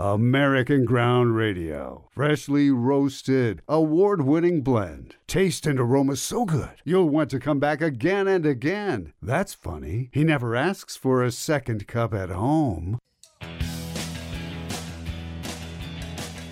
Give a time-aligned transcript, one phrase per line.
[0.00, 2.08] American Ground Radio.
[2.10, 5.16] Freshly roasted, award winning blend.
[5.26, 9.12] Taste and aroma so good, you'll want to come back again and again.
[9.20, 10.08] That's funny.
[10.14, 12.98] He never asks for a second cup at home.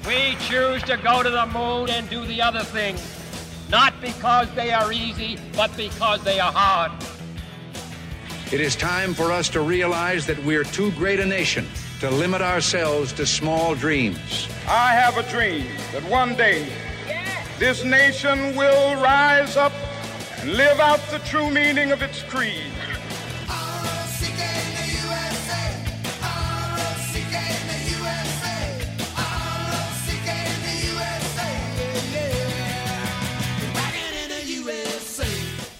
[0.07, 3.03] We choose to go to the moon and do the other things,
[3.71, 6.93] not because they are easy, but because they are hard.
[8.53, 11.67] It is time for us to realize that we're too great a nation
[12.01, 14.48] to limit ourselves to small dreams.
[14.69, 16.69] I have a dream that one day
[17.59, 19.73] this nation will rise up
[20.39, 22.62] and live out the true meaning of its creed.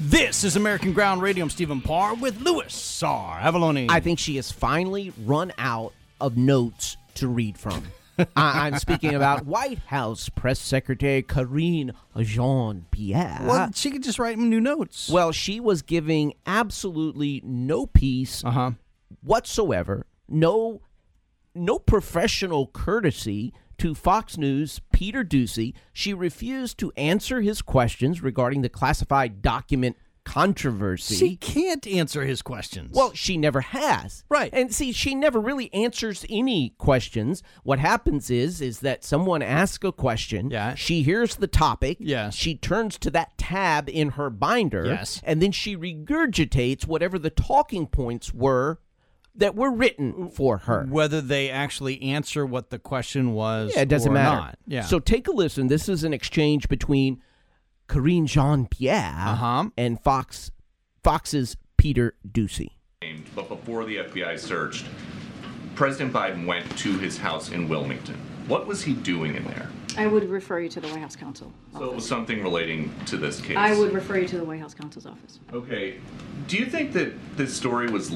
[0.01, 1.45] This is American Ground Radio.
[1.45, 3.87] I'm Stephen Parr with Louis Sar Avallone.
[3.89, 7.85] I think she has finally run out of notes to read from.
[8.37, 13.39] I- I'm speaking about White House Press Secretary Karine Jean Pierre.
[13.43, 15.09] well, she could just write him new notes.
[15.09, 18.71] Well, she was giving absolutely no peace uh huh.
[19.23, 20.81] whatsoever, no
[21.55, 25.75] no professional courtesy to Fox News Peter Doocy.
[25.93, 29.97] She refused to answer his questions regarding the classified document
[30.29, 31.15] controversy.
[31.17, 32.95] She can't answer his questions.
[32.95, 34.25] Well, she never has.
[34.29, 34.51] Right.
[34.53, 37.43] And see, she never really answers any questions.
[37.63, 40.75] What happens is is that someone asks a question, Yeah.
[40.75, 42.35] she hears the topic, Yes.
[42.35, 45.21] she turns to that tab in her binder, Yes.
[45.25, 48.81] and then she regurgitates whatever the talking points were
[49.35, 50.85] that were written for her.
[50.91, 54.37] whether they actually answer what the question was, Yeah, it doesn't or matter.
[54.37, 54.59] Not.
[54.67, 54.83] Yeah.
[54.83, 55.69] So take a listen.
[55.69, 57.23] This is an exchange between
[57.89, 59.71] Karine Jean Pierre Uh-huh.
[59.77, 60.51] and Fox
[61.03, 62.73] Fox's Peter Doocy.
[63.35, 64.85] But before the FBI searched,
[65.75, 68.17] President Biden went to his house in Wilmington.
[68.49, 69.71] What was he doing in there?
[69.97, 71.53] I would refer you to the White House counsel.
[71.73, 73.57] So it was something relating to this case.
[73.57, 75.39] I would refer you to the White House counsel's office.
[75.53, 75.99] Okay.
[76.47, 78.13] Do you think that this story was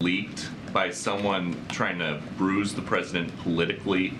[0.00, 4.14] leaked by someone trying to bruise the president politically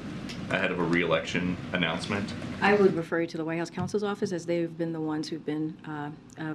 [0.50, 2.32] ahead of a re-election announcement?
[2.60, 5.28] I would refer you to the White House counsel's office as they've been the ones
[5.28, 6.54] who've been uh, uh,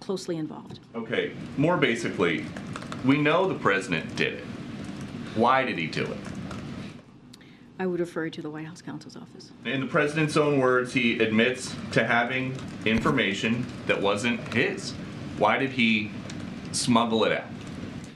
[0.00, 0.80] closely involved.
[0.94, 1.32] Okay.
[1.56, 2.44] More basically,
[3.04, 4.44] we know the president did it.
[5.34, 6.18] Why did he do it?
[7.80, 9.52] I would refer you to the White House counsel's office.
[9.64, 14.92] In the president's own words, he admits to having information that wasn't his.
[15.38, 16.10] Why did he
[16.72, 17.44] smuggle it out?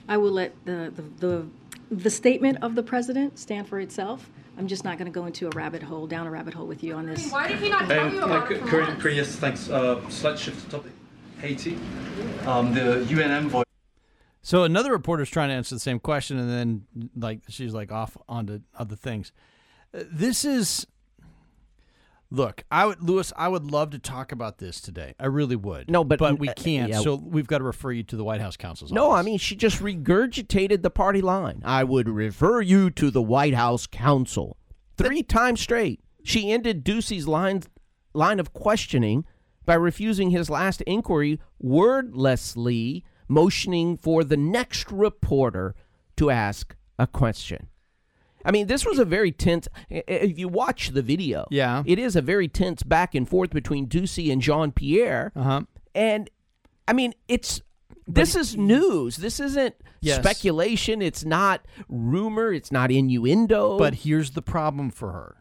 [0.08, 1.46] I will let the, the, the,
[1.94, 4.28] the statement of the president stand for itself.
[4.58, 6.84] I'm just not going to go into a rabbit hole, down a rabbit hole with
[6.84, 7.30] you on this.
[7.32, 8.96] Why did he not tell And, you about Uh, it for Karine.
[9.00, 9.70] Karine, yes, thanks.
[9.70, 10.92] Uh, slight shift to topic.
[11.40, 11.76] Haiti.
[12.46, 13.62] Um, the UN envoy.
[14.42, 16.86] So another reporter's trying to answer the same question, and then
[17.16, 19.32] like she's like off onto other things.
[19.94, 20.86] Uh, This is
[22.32, 25.14] look, I would Lewis, I would love to talk about this today.
[25.20, 25.90] I really would.
[25.90, 26.90] No, but- but we uh, can't.
[26.90, 27.00] yeah.
[27.00, 29.20] So we've got to refer you to the White House counsel's No, office.
[29.20, 31.62] I mean, she just regurgitated the party line.
[31.64, 34.56] I would refer you to the White House counsel.
[34.96, 36.00] Three times straight.
[36.24, 37.62] She ended Doocy's line,
[38.14, 39.24] line of questioning
[39.64, 45.74] by refusing his last inquiry wordlessly, motioning for the next reporter
[46.16, 47.68] to ask a question.
[48.44, 49.68] I mean, this was a very tense.
[49.90, 51.82] i- i- If you watch the video, Yeah.
[51.86, 55.32] it is a very tense back and forth between Doocy and Jean Pierre.
[55.36, 55.62] Uh-huh.
[55.94, 56.28] And
[56.88, 57.62] I mean, it's
[58.06, 59.16] this is news.
[59.18, 60.18] This isn't Yes.
[60.18, 61.00] speculation.
[61.00, 62.52] It's not rumor.
[62.52, 63.78] It's not innuendo.
[63.78, 65.36] But here's the problem for her.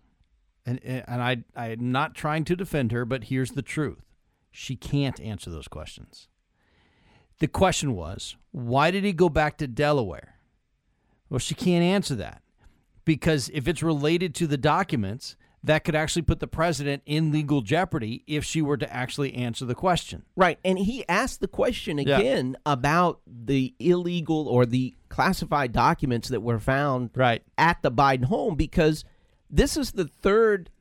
[0.65, 4.03] And and I I'm not trying to defend her, but here's the truth.
[4.51, 6.27] She can't answer those questions.
[7.39, 10.35] The question was, why did he go back to Delaware?
[11.29, 12.43] Well, she can't answer that.
[13.05, 17.61] Because if it's related to the documents, that could actually put the president in legal
[17.61, 20.23] jeopardy if she were to actually answer the question.
[20.35, 22.17] right, and he asked the question Yeah.
[22.17, 27.43] again about the illegal or the classified documents that were found Right.
[27.59, 29.03] at the Biden home because
[29.51, 30.71] this is the third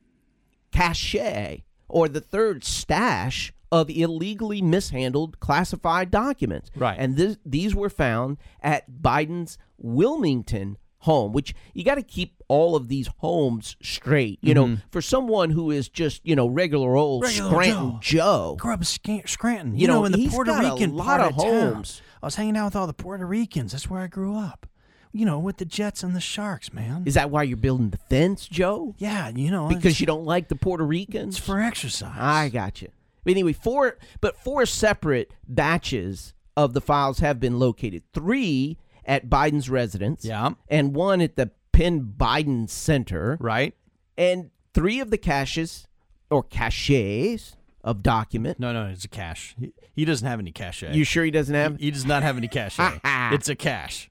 [0.71, 6.69] cache or the third stash of illegally mishandled classified documents.
[6.75, 6.97] Right.
[6.99, 12.75] And this, these were found at Biden's Wilmington home, which you got to keep all
[12.75, 14.39] of these homes straight.
[14.41, 17.43] You know, for someone who is just, you know, regular old Mm-hmm.
[17.43, 18.55] Regular Scranton Joe.
[18.59, 19.77] Grew up in Scranton.
[19.77, 21.45] You know, in the Puerto Rican lot part of town.
[21.73, 22.01] homes.
[22.21, 23.71] I was hanging out with all the Puerto Ricans.
[23.73, 24.67] That's where I grew up.
[25.13, 27.03] You know, with the Jets and the Sharks, man.
[27.05, 28.95] Is that why you're building the fence, Joe?
[28.97, 31.35] yeah, you know, Because you don't like the Puerto Ricans?
[31.37, 32.15] it's for exercise.
[32.17, 32.87] I got you.
[33.25, 38.03] But anyway, four but four separate batches of the files have been located.
[38.13, 40.25] Three at Biden's residence.
[40.25, 40.51] Yeah.
[40.67, 43.37] And one at the Penn Biden Center.
[43.39, 43.75] Right.
[44.17, 45.87] And three of the caches
[46.29, 48.59] or caches of document.
[48.59, 49.55] No, no, it's a cache.
[49.59, 50.83] He, he doesn't have any cache.
[50.83, 51.77] You sure he doesn't have?
[51.77, 52.77] He, he does not have any cache.
[53.03, 54.09] it's a cache.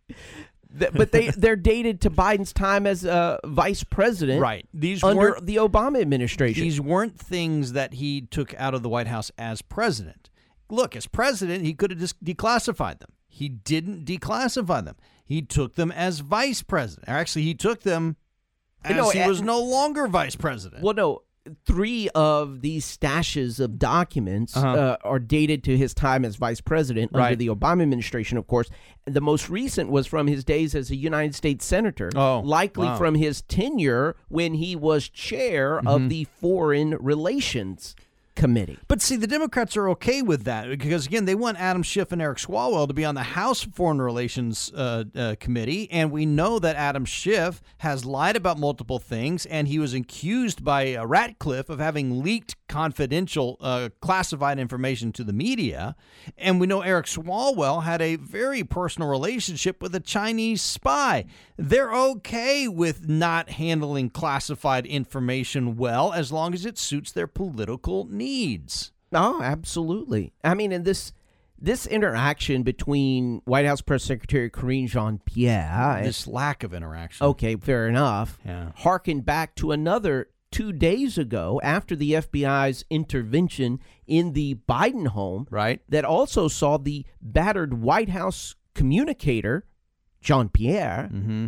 [0.72, 4.66] But they they're dated to Biden's time as uh, vice president, Right.
[4.72, 6.62] These under weren't the Obama administration.
[6.62, 10.30] these weren't things that he took out of the White House as president.
[10.68, 13.10] Look, as president, he could have just declassified them.
[13.30, 14.96] He didn't declassify them.
[15.24, 17.08] He took them as vice president.
[17.08, 18.16] Actually, he took them
[18.84, 20.82] as he was no longer vice president.
[20.82, 21.22] Well, no,
[21.64, 24.68] three of these stashes of documents Uh-huh.
[24.68, 28.68] uh, are dated to his time as vice president under the Obama administration, of course.
[29.06, 32.98] The most recent was from his days as a United States senator, Oh, likely wow.
[32.98, 35.86] from his tenure when he was chair Mm-hmm.
[35.88, 37.94] of the Foreign Relations
[38.36, 38.78] Committee.
[38.88, 42.22] But see, the Democrats are okay with that because, again, they want Adam Schiff and
[42.22, 45.90] Eric Swalwell to be on the House Foreign Relations uh, uh, Committee.
[45.90, 50.64] And we know that Adam Schiff has lied about multiple things, and he was accused
[50.64, 55.96] by uh, Ratcliffe of having leaked confidential, uh, classified information to the media.
[56.38, 61.26] And we know Eric Swalwell had a very personal relationship with a Chinese spy.
[61.62, 68.06] They're okay with not handling classified information well as long as it suits their political
[68.10, 68.92] needs.
[69.12, 70.32] Oh, absolutely.
[70.42, 71.12] I mean, in this
[71.62, 77.26] this interaction between White House Press Secretary Karine Jean Pierre This lack of interaction.
[77.26, 78.38] Okay, fair enough.
[78.46, 78.70] Yeah.
[78.76, 85.46] Harken back to another two days ago after the FBI's intervention in the Biden home,
[85.50, 85.82] Right.
[85.88, 89.66] that also saw the battered White House communicator,
[90.20, 91.46] Jean Pierre, Mm-hmm.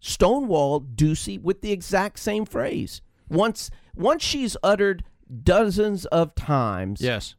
[0.00, 3.00] stonewall Doocy with the exact same phrase.
[3.28, 5.04] Once once she's uttered
[5.42, 7.36] dozens of times Yes.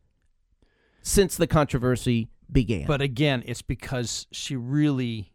[1.01, 2.87] since the controversy began.
[2.87, 5.31] But again, it's because she really,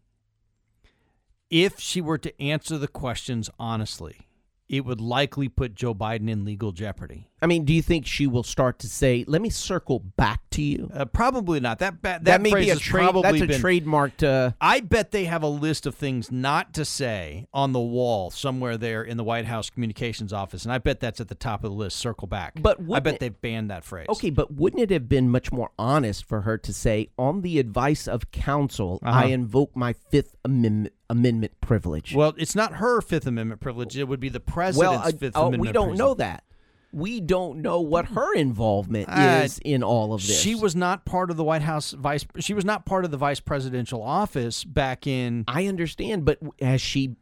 [1.51, 4.29] if she were to answer the questions honestly,
[4.71, 7.27] it would likely put Joe Biden in legal jeopardy.
[7.43, 10.63] I mean, do you think she will start to say, "Let me circle back to
[10.63, 10.91] you"?
[10.95, 11.79] Uh, probably not.
[11.81, 14.23] That that, That, may phrase be a probably That's a been, trademarked.
[14.23, 18.31] Uh, I bet they have a list of things not to say on the wall
[18.31, 21.65] somewhere there in the White House communications office, and I bet that's at the top
[21.65, 21.97] of the list.
[21.97, 22.61] Circle back.
[22.61, 24.07] But I bet it- they've banned that phrase.
[24.11, 27.59] okay, but wouldn't it have been much more honest for her to say, "On the
[27.59, 29.19] advice of counsel, Uh-huh.
[29.19, 32.15] I invoke my Fifth Amendment, amendment privilege"?
[32.15, 33.97] Well, it's not her Fifth Amendment privilege.
[33.99, 35.61] It would be the president's Well, uh, Fifth oh, Amendment.
[35.61, 35.99] we don't privilege.
[35.99, 36.45] know that.
[36.93, 40.41] We don't know what her involvement Uh, is in all of this.
[40.41, 42.27] She was not part of the White House vice.
[42.39, 46.81] She was not part of the vice presidential office back in I understand, but has
[46.81, 47.15] she?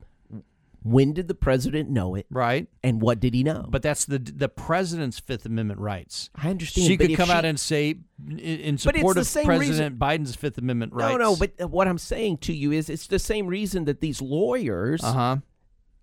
[0.88, 2.26] When did the president know it?
[2.30, 2.66] right.
[2.82, 3.66] And what did he know?
[3.68, 6.30] But that's the the president's Fifth Amendment rights.
[6.34, 6.86] I understand.
[6.86, 7.96] She could come she- out and say
[8.38, 11.12] in- support the of same President Biden's Fifth Amendment rights.
[11.12, 11.36] No, no.
[11.36, 15.02] But uh, what I'm saying to you is, it's the same reason that these lawyers
[15.04, 15.36] uh huh.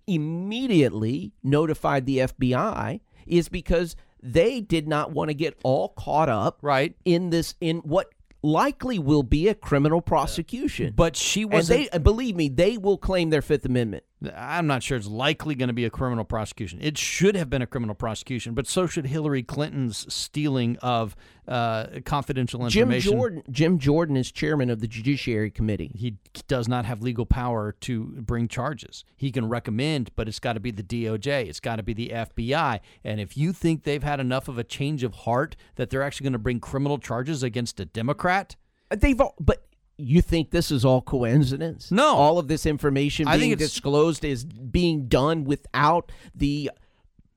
[0.07, 6.59] immediately notified the FBI is because they did not want to get all caught up
[6.61, 6.95] Right.
[7.05, 8.09] in this in what
[8.41, 10.93] likely will be a criminal prosecution.
[10.95, 11.67] But she and was.
[11.67, 14.03] they believe me, they will claim their Fifth Amendment.
[14.35, 16.79] I'm not sure it's likely going to be a criminal prosecution.
[16.81, 21.15] It should have been a criminal prosecution, but so should Hillary Clinton's stealing of
[21.47, 23.11] uh, confidential Jim information.
[23.11, 25.91] Jordan Jim Jordan is chairman of the Judiciary Committee.
[25.93, 26.15] He
[26.47, 29.03] does not have legal power to bring charges.
[29.17, 31.47] He can recommend, but it's got to be the DOJ.
[31.47, 32.79] It's got to be the FBI.
[33.03, 36.25] And if you think they've had enough of a change of heart that they're actually
[36.25, 38.55] going to bring criminal charges against a Democrat,
[38.89, 39.65] They've all, but
[39.97, 41.91] you think this is all coincidence?
[41.91, 42.07] No.
[42.15, 46.71] all of this information I being disclosed is being done without the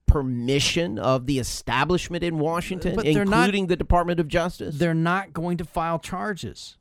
[0.07, 4.79] permission of the establishment in Washington, they're not- including the Department of Justice.
[4.79, 6.77] they're not going to file charges.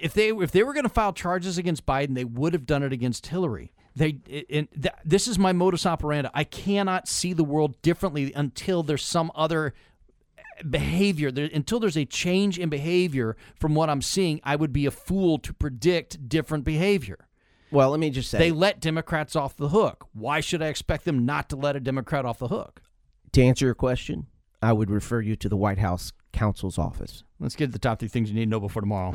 [0.00, 2.82] If they if they were going to file charges against Biden, they would have done
[2.82, 3.72] it against Hillary.
[3.96, 4.18] They
[4.50, 6.28] and th- this is my modus operandi.
[6.34, 9.72] I cannot see the world differently until there's some other
[10.70, 14.40] behavior there, until there's a change in behavior from what I'm seeing.
[14.44, 17.26] I would be a fool to predict different behavior.
[17.70, 20.06] well, let me just say, They let Democrats off the hook.
[20.12, 22.82] Why should I expect them not to let a Democrat off the hook?
[23.32, 24.26] to answer your question,
[24.62, 27.24] I would refer you to the White House counsel's office.
[27.40, 29.12] Let's get to the top three things you need to know before tomorrow.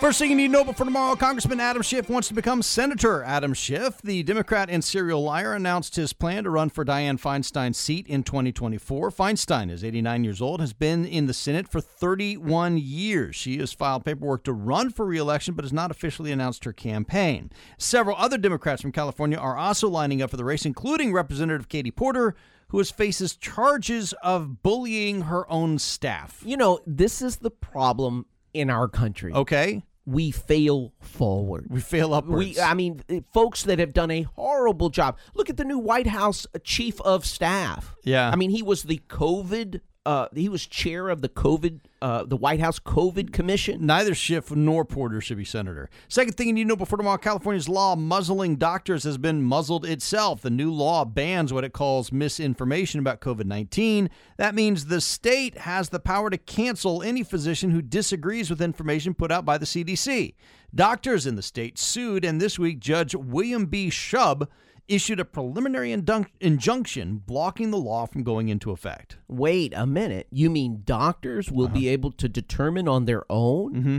[0.00, 3.22] First thing you need to know before tomorrow, Congressman Adam Schiff wants to become Senator.
[3.22, 7.76] Adam Schiff, the Democrat and serial liar, announced his plan to run for Dianne Feinstein's
[7.76, 9.10] seat in 2024.
[9.10, 13.36] Feinstein is 89 years old, has been in the Senate for 31 years.
[13.36, 17.50] She has filed paperwork to run for reelection, but has not officially announced her campaign.
[17.76, 21.90] Several other Democrats from California are also lining up for the race, including Representative Katie
[21.90, 22.34] Porter,
[22.68, 26.42] who has faces charges of bullying her own staff.
[26.42, 29.34] You know, this is the problem in our country.
[29.34, 31.66] Okay we fail forward.
[31.68, 32.56] We fail upwards.
[32.56, 35.16] We, I mean, eh, folks that have done a horrible job.
[35.34, 37.94] Look at the new White House chief of staff.
[38.02, 38.28] Yeah.
[38.28, 42.36] I mean, he was the COVID uh, he was chair of the COVID, uh, the
[42.36, 43.84] White House COVID Commission.
[43.84, 45.90] Neither Schiff nor Porter should be senator.
[46.08, 49.84] Second thing you need to know before tomorrow California's law muzzling doctors has been muzzled
[49.84, 50.40] itself.
[50.40, 54.08] The new law bans what it calls misinformation about COVID 19.
[54.38, 59.12] That means the state has the power to cancel any physician who disagrees with information
[59.12, 60.34] put out by the CDC.
[60.74, 63.90] Doctors in the state sued, and this week, Judge William B.
[63.90, 64.46] Shubb
[64.90, 69.16] issued a preliminary injunction blocking the law from going into effect.
[69.28, 70.26] Wait a minute.
[70.30, 71.74] You mean doctors will uh-huh.
[71.74, 73.98] be able to determine on their own mm-hmm.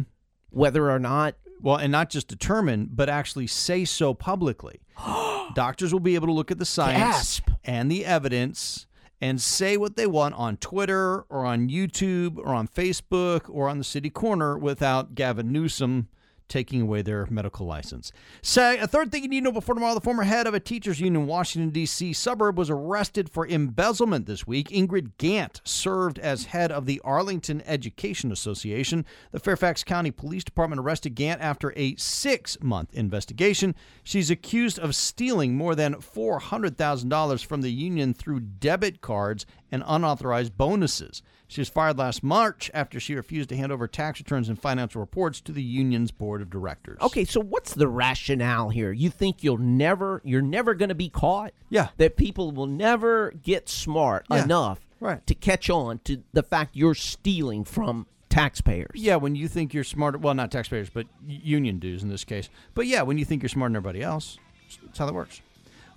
[0.49, 1.35] whether or not.
[1.61, 4.81] Well, and not just determine, but actually say so publicly.
[5.55, 7.49] doctors will be able to look at the science Gasp.
[7.63, 8.87] and the evidence
[9.21, 13.77] and say what they want on Twitter or on YouTube or on Facebook or on
[13.77, 16.07] the city corner without Gavin Newsom
[16.51, 18.11] taking away their medical license.
[18.41, 20.59] Say a third thing you need to know before tomorrow: the former head of a
[20.59, 22.13] teachers union in Washington D.C.
[22.13, 24.69] suburb was arrested for embezzlement this week.
[24.69, 29.05] Ingrid Gant served as head of the Arlington Education Association.
[29.31, 33.73] The Fairfax County Police Department arrested Gant after a six-month investigation.
[34.03, 39.01] She's accused of stealing more than four hundred thousand dollars from the union through debit
[39.01, 41.23] cards and unauthorized bonuses.
[41.51, 45.01] She was fired last March after she refused to hand over tax returns and financial
[45.01, 46.97] reports to the union's board of directors.
[47.01, 48.93] Okay, so what's the rationale here?
[48.93, 51.51] You think you'll never you're never going to be caught?
[51.69, 51.89] Yeah.
[51.97, 54.45] That people will never get smart yeah.
[54.45, 55.27] enough right.
[55.27, 58.91] to catch on to the fact you're stealing from taxpayers.
[58.93, 62.49] Yeah, when you think you're smarter, well, not taxpayers, but union dues in this case.
[62.75, 64.37] But yeah, when you think you're smarter than everybody else,
[64.85, 65.41] that's how that works.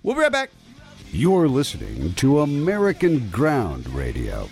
[0.03, 0.49] We'll be right back.
[1.13, 4.49] You're listening to American Ground Radio.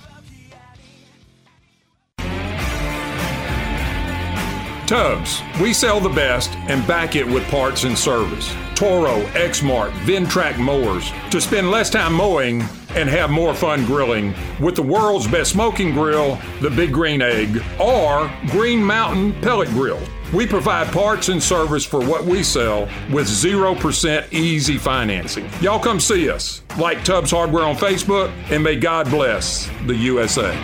[4.94, 8.54] Tubbs, we sell the best and back it with parts and service.
[8.76, 14.76] Toro, Exmark, Ventrac mowers to spend less time mowing and have more fun grilling with
[14.76, 20.00] the world's best smoking grill, the Big Green Egg, or Green Mountain Pellet Grill.
[20.32, 25.50] We provide parts and service for what we sell with 0% easy financing.
[25.60, 26.62] Y'all come see us.
[26.78, 30.56] Like Tubbs Hardware on Facebook, and may God bless the USA.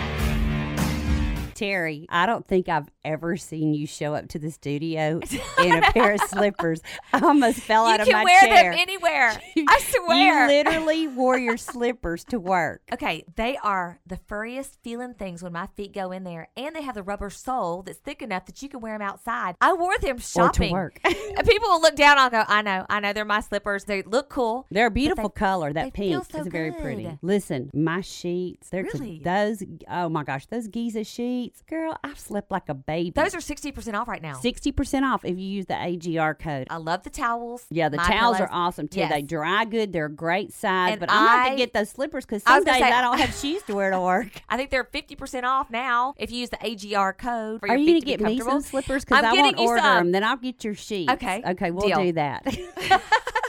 [1.60, 5.20] Teri, I don't think I've ever seen you show up to the studio
[5.62, 6.80] in a pair of slippers.
[7.12, 8.24] I almost fell you out of my chair.
[8.24, 9.42] You can wear them anywhere.
[9.68, 10.42] I swear.
[10.42, 12.82] You literally wore your slippers to work.
[12.92, 16.82] Okay, they are the furriest feeling things when my feet go in there, and they
[16.82, 19.56] have the rubber sole that's thick enough that you can wear them outside.
[19.60, 20.72] I wore them shopping.
[20.72, 21.16] Or to work.
[21.46, 22.16] people will look down.
[22.16, 23.84] I'll go, I know, I know, they're my slippers.
[23.84, 24.66] They look cool.
[24.70, 25.72] They're a beautiful they, color.
[25.72, 27.18] That pink so is very pretty.
[27.22, 28.70] Listen, my sheets.
[28.70, 29.20] They're really?
[29.22, 29.62] those.
[29.90, 31.96] Oh my gosh, those Giza sheets, girl.
[32.04, 33.10] I've slept like a baby.
[33.10, 34.34] Those are sixty percent off right now.
[34.34, 36.66] Sixty percent off if you use the AGR code.
[36.70, 37.66] I love the towels.
[37.70, 38.40] Yeah, the towels pillows.
[38.40, 39.00] are awesome too.
[39.00, 39.12] Yes.
[39.12, 39.92] They dry good.
[39.92, 40.92] They're a great size.
[40.92, 43.00] And but I'm have to get those slippers because I some gonna days say- I
[43.02, 44.28] don't have shoes to wear to work.
[44.48, 47.76] I think they're fifty percent off now if you use the AGR code for Are
[47.76, 49.04] you gonna get me some slippers?
[49.04, 49.96] Because I won't order some.
[50.06, 50.12] them.
[50.12, 51.12] Then I'll get your sheets.
[51.12, 52.02] Okay, Okay, we'll deal.
[52.04, 52.46] do that.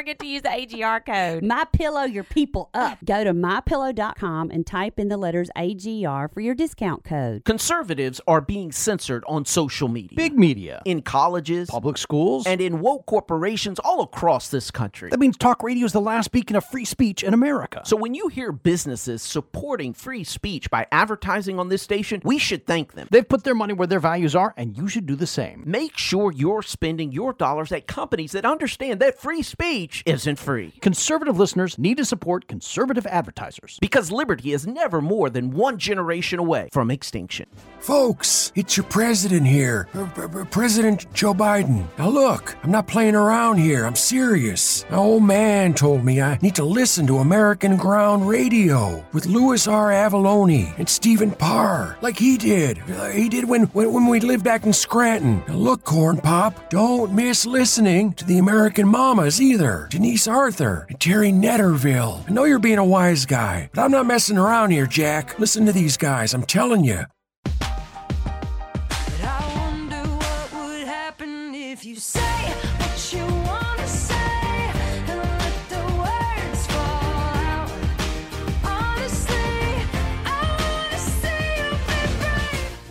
[0.00, 1.44] Don't forget to use the AGR code.
[1.44, 2.96] My Pillow your people up.
[3.04, 7.44] Go to mypillow.com and type in the letters AGR for your discount code.
[7.44, 10.16] Conservatives are being censored on social media.
[10.16, 10.80] Big media.
[10.86, 12.46] in colleges, Public schools.
[12.46, 15.10] and in woke corporations all across this country.
[15.10, 17.82] that means talk radio is the last beacon of free speech in America.
[17.84, 22.66] So when you hear businesses supporting free speech by advertising on this station, we should
[22.66, 23.06] thank them.
[23.10, 25.62] They've put their money where their values are, and you should do the same.
[25.66, 30.72] Make sure you're spending your dollars at companies that understand that free speech isn't free.
[30.80, 33.78] Conservative listeners need to support conservative advertisers.
[33.80, 37.46] Because liberty is never more than one generation away from extinction.
[37.80, 41.86] Folks, it's your president here, Uh, P- P- President Joe Biden.
[41.98, 43.86] Now, look, I'm not playing around here.
[43.86, 44.84] I'm serious.
[44.90, 49.66] My old man told me I need to listen to American Ground Radio with Louis
[49.66, 49.88] R.
[49.90, 52.78] Avallone and Stephen Parr, like he did.
[52.90, 55.42] Uh, he did when, when, when we lived back in Scranton.
[55.48, 59.79] Now, look, Corn Pop, don't miss listening to the American Mamas either.
[59.88, 62.28] Denise Arthur and Teri Netterville.
[62.28, 65.38] I know you're being a wise guy, but I'm not messing around here, Jack.
[65.38, 67.04] Listen to these guys, I'm telling you.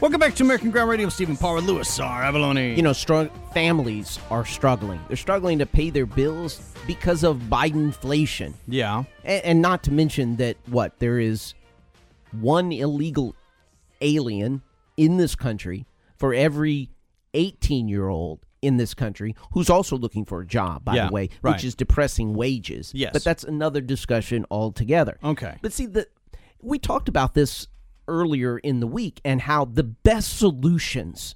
[0.10, 1.08] Welcome back to American Ground Radio.
[1.10, 2.24] Stephen Parr Louis R.
[2.24, 2.76] Avallone.
[2.76, 5.00] You know, strong families are struggling.
[5.08, 8.56] They're struggling to pay their bills because of Bidenflation.
[8.68, 9.04] Yeah.
[9.24, 11.54] And, and not to mention that what there is
[12.32, 13.36] one illegal
[14.02, 14.64] alien
[14.98, 15.86] in this country
[16.18, 16.90] for every
[17.36, 21.14] 18 year old in this country who's also looking for a job, by Yeah, the
[21.14, 21.54] way, right.
[21.54, 22.92] which is depressing wages.
[22.96, 23.12] Yes.
[23.14, 25.20] But that's another discussion altogether.
[25.24, 25.58] Okay.
[25.62, 26.08] But see, the
[26.64, 27.68] we talked about this
[28.10, 31.36] earlier in the week and how the best solutions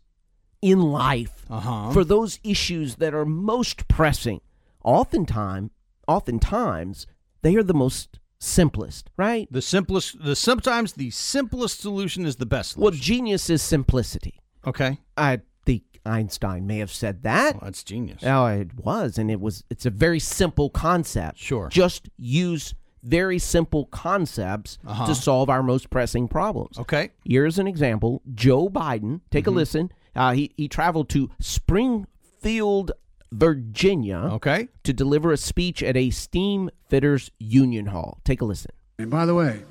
[0.62, 1.92] in life Uh-huh.
[1.92, 4.42] for those issues that are most pressing,
[4.84, 5.72] oftentimes,
[6.08, 7.08] oftentimes
[7.42, 9.48] they are the most simplest, right?
[9.52, 12.78] The simplest, the sometimes the simplest solution is the best.
[12.78, 14.40] Well, genius is simplicity.
[14.66, 15.00] Okay.
[15.18, 17.56] I think Einstein may have said that.
[17.56, 18.22] Well, that's genius.
[18.24, 19.64] Oh, it was, and it was.
[19.70, 21.38] It's a very simple concept.
[21.38, 21.70] Sure.
[21.70, 25.06] Just use very simple concepts Uh-huh.
[25.08, 26.78] to solve our most pressing problems.
[26.80, 27.12] Okay.
[27.26, 29.22] Here's an example: Joe Biden.
[29.32, 29.48] Take Mhm.
[29.48, 29.92] a listen.
[30.16, 32.92] Uh, he he traveled to Springfield,
[33.32, 34.18] Virginia.
[34.34, 34.68] Okay.
[34.84, 38.20] To deliver a speech at a steam fitters union hall.
[38.24, 38.72] Take a listen.
[39.00, 39.64] And by the way,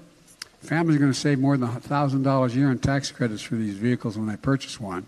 [0.61, 3.75] families are going to save more than $1,000 a year in tax credits for these
[3.77, 5.07] vehicles when they purchase one,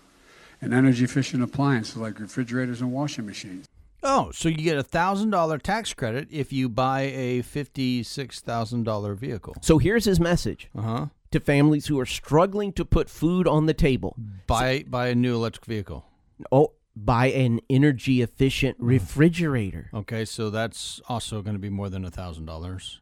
[0.61, 3.65] and energy efficient appliances like refrigerators and washing machines.
[4.07, 8.39] Oh, so you get a thousand dollar tax credit if you buy a fifty six
[8.39, 9.55] thousand dollar vehicle.
[9.61, 11.07] So here's his message Uh-huh.
[11.31, 14.15] to families who are struggling to put food on the table.
[14.47, 16.05] Buy buy a new electric vehicle.
[16.51, 19.89] Oh, buy an energy efficient refrigerator.
[19.93, 23.01] Okay, so that's also going to be more than a thousand dollars.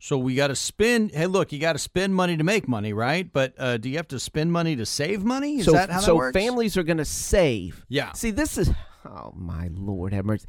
[0.00, 1.12] So we got to spend.
[1.12, 3.32] Hey, look, you got to spend money to make money, right?
[3.32, 5.58] But uh, do you have to spend money to save money?
[5.60, 6.32] Is so that how so that works?
[6.36, 7.86] families are going to save.
[7.88, 8.10] Yeah.
[8.12, 8.72] See, this is
[9.04, 10.46] oh my lord, have mercy.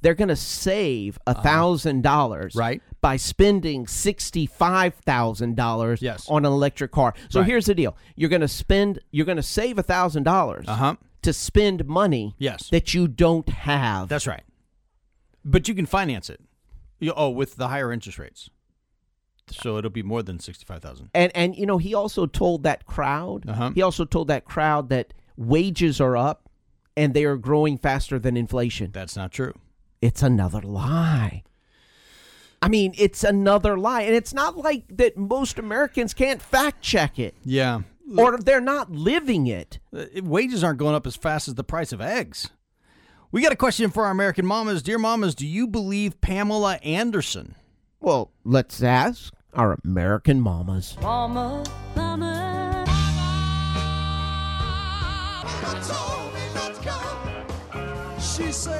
[0.00, 2.60] They're going to save a thousand dollars Uh-huh.
[2.68, 2.82] Right.
[3.00, 6.26] by spending sixty five thousand dollars Yes.
[6.28, 7.14] on an electric car.
[7.28, 7.46] So Right.
[7.48, 10.64] here's the deal: you're going to spend, you're going to save a thousand dollars.
[10.68, 10.96] Uh-huh.
[11.22, 12.34] To spend money.
[12.38, 12.68] Yes.
[12.70, 14.08] That you don't have.
[14.08, 14.42] That's right.
[15.44, 16.40] But you can finance it.
[16.98, 18.50] You, oh, with the higher interest rates.
[19.50, 21.10] So it'll be more than sixty five thousand.
[21.14, 23.48] And and you know he also told that crowd.
[23.48, 23.70] Uh-huh.
[23.74, 26.48] He also told that crowd that wages are up,
[26.96, 28.90] and they are growing faster than inflation.
[28.92, 29.54] That's not true.
[30.00, 31.42] It's another lie.
[32.60, 35.16] I mean, it's another lie, and it's not like that.
[35.16, 37.80] Most Americans can't fact check it, Yeah.
[38.16, 39.80] or they're not living it.
[39.96, 42.50] Uh, wages aren't going up as fast as the price of eggs.
[43.32, 44.82] We got a question for our American mamas.
[44.82, 47.54] Dear mamas, do you believe Pamela Anderson?
[47.98, 50.96] Well, let's ask our American mamas.
[51.00, 51.64] Mama,
[51.96, 52.84] mama.
[58.50, 58.70] She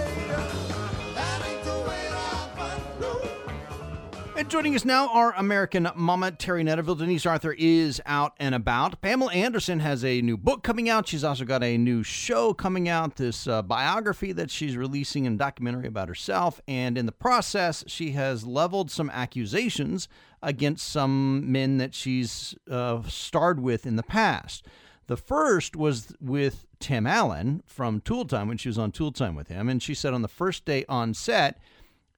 [4.36, 6.98] And joining us now, our American mama, Teri Netterville.
[6.98, 9.00] Denise Arthur is out and about.
[9.00, 11.06] Pamela Anderson has a new book coming out.
[11.06, 15.38] She's also got a new show coming out, this uh, biography that she's releasing and
[15.38, 16.60] documentary about herself.
[16.66, 20.08] And in the process, she has leveled some accusations
[20.42, 24.66] against some men that she's uh, starred with in the past.
[25.12, 29.34] The first was with Tim Allen from Tool Time when she was on Tool Time
[29.34, 29.68] with him.
[29.68, 31.60] And she said on the first day on set,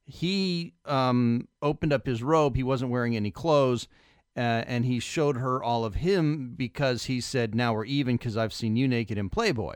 [0.07, 2.55] he um, opened up his robe.
[2.55, 3.89] He wasn't wearing any clothes.
[4.37, 8.37] Uh, and he showed her all of him because he said, Now we're even because
[8.37, 9.75] I've seen you naked in Playboy.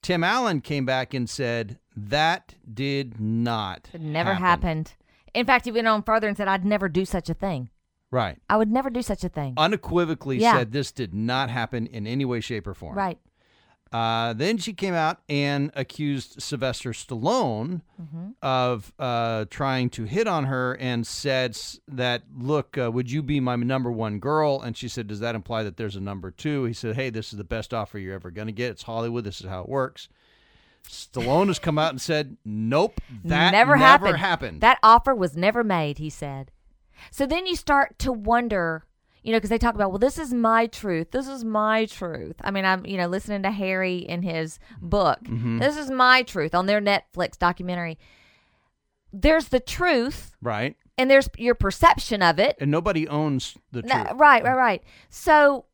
[0.00, 3.88] Tim Allen came back and said, That did not.
[3.92, 4.92] It never happen." happened.
[5.34, 7.70] In fact, he went on further and said, I'd never do such a thing.
[8.10, 8.38] Right.
[8.48, 9.54] I would never do such a thing.
[9.56, 10.54] Unequivocally Yeah.
[10.54, 12.96] said this did not happen in any way, shape, or form.
[12.96, 13.18] Right.
[13.90, 18.34] Uh, then she came out and accused Sylvester Stallone Mhm.
[18.42, 23.22] of uh, trying to hit on her and said s- that, look, uh, would you
[23.22, 24.60] be my number one girl?
[24.60, 26.64] And she said, does that imply that there's a number two?
[26.64, 28.72] He said, hey, this is the best offer you're ever going to get.
[28.72, 29.24] It's Hollywood.
[29.24, 30.08] This is how it works.
[30.86, 34.60] Stallone has come out and said, nope, that never, happened.
[34.60, 36.50] That offer was never made, he said.
[37.10, 38.84] So then you start to wonder,
[39.22, 41.10] you know, because they talk about, well, this is my truth.
[41.10, 42.36] This is my truth.
[42.42, 45.20] I mean, I'm, you know, listening to Harry in his book.
[45.24, 45.58] Mhm.
[45.60, 47.98] This is my truth on their Netflix documentary.
[49.12, 50.76] There's the truth, right.
[50.98, 52.56] and there's your perception of it.
[52.60, 54.08] And nobody owns the No, truth.
[54.16, 54.82] right, right, right.
[55.08, 55.64] So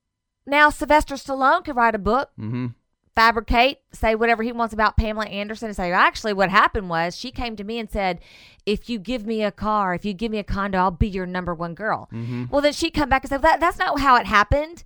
[0.46, 2.66] now Sylvester Stallone could write a book, Mm-hmm.
[3.14, 7.30] Fabricate, say whatever he wants about Pamela Anderson, and say, actually, what happened was she
[7.30, 8.20] came to me and said,
[8.66, 11.26] if you give me a car, if you give me a condo, I'll be your
[11.26, 12.08] number one girl.
[12.12, 12.50] Mhm.
[12.50, 14.84] Well, then she'd come back and say, that, that's not how it happened.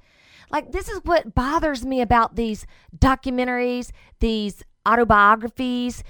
[0.51, 6.03] Like, this is what bothers me about these documentaries, these autobiographies.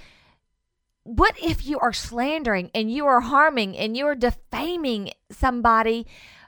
[1.04, 6.06] What if you are slandering and you are harming and you are defaming somebody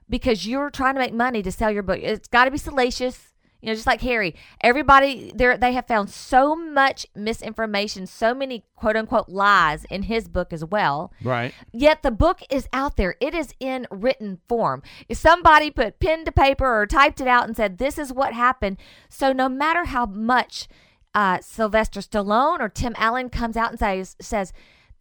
[0.08, 1.98] because you're trying to make money to sell your book?
[2.02, 3.29] It's got to be salacious.
[3.60, 8.64] You know, just like Harry, everybody there they have found so much misinformation, so many
[8.76, 11.12] quote unquote lies in his book as well.
[11.22, 11.52] Right.
[11.72, 13.16] Yet the book is out there.
[13.20, 14.82] It is in written form.
[15.08, 18.32] If somebody put pen to paper or typed it out and said, this is what
[18.32, 18.78] happened.
[19.08, 20.68] So no matter how much
[21.14, 24.52] uh, Sylvester Stallone or Tim Allen comes out and says, says,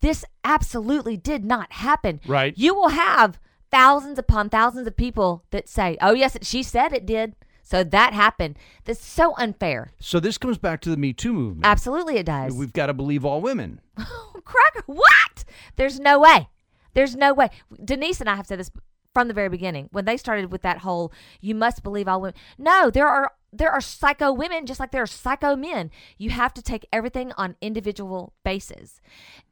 [0.02, 2.19] this absolutely did not happen.
[2.26, 2.54] Right.
[2.58, 3.39] You will have
[3.72, 7.36] thousands upon thousands of people that say, oh, yes, she said it did.
[7.69, 8.58] So that happened.
[8.86, 9.91] That's so unfair.
[9.99, 11.67] So this comes back to the Me Too movement.
[11.67, 12.55] Absolutely, it does.
[12.55, 13.79] We've got to believe all women.
[13.95, 15.45] Cracker, what?
[15.75, 16.49] There's no way.
[16.95, 17.49] There's no way.
[17.86, 18.71] Denise and I have said this
[19.13, 22.34] from the very beginning when they started with that whole "you must believe all women."
[22.58, 25.92] No, there are there are psycho women just like there are psycho men.
[26.18, 29.02] You have to take everything on individual basis,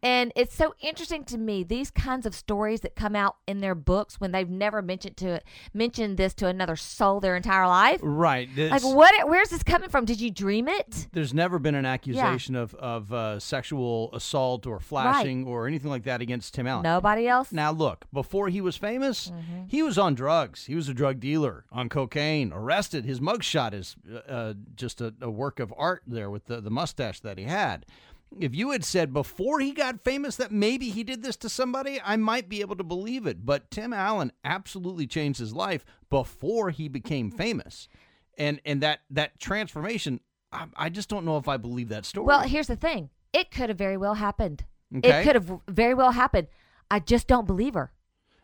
[0.03, 3.75] and it's so interesting to me these kinds of stories that come out in their
[3.75, 5.41] books when they've never mentioned to
[5.73, 7.99] mentioned this to another soul their entire life.
[8.03, 8.49] Right.
[8.55, 9.27] Like what?
[9.29, 10.05] Where's this coming from?
[10.05, 11.07] Did you dream it?
[11.13, 16.03] There's never been an accusation of of uh, sexual assault or flashing or anything like
[16.03, 16.83] that against Tim Allen.
[16.83, 17.51] Nobody else.
[17.51, 19.63] Now look, before he was famous, Mm-hmm.
[19.67, 20.65] he was on drugs.
[20.65, 22.51] He was a drug dealer on cocaine.
[22.53, 23.05] Arrested.
[23.05, 26.69] His mugshot is uh, uh, just a, a work of art there with the, the
[26.69, 27.85] mustache that he had.
[28.39, 32.01] If you had said before he got famous that maybe he did this to somebody,
[32.03, 33.45] I might be able to believe it.
[33.45, 37.87] But Tim Allen absolutely changed his life before he became famous,
[38.37, 40.19] and and that that transformation,
[40.51, 42.25] I, I just don't know if I believe that story.
[42.25, 43.09] Well, here's the thing.
[43.31, 44.65] It could have very well happened.
[44.97, 45.21] Okay.
[45.21, 46.47] It could have very well happened.
[46.91, 47.91] I just don't believe her.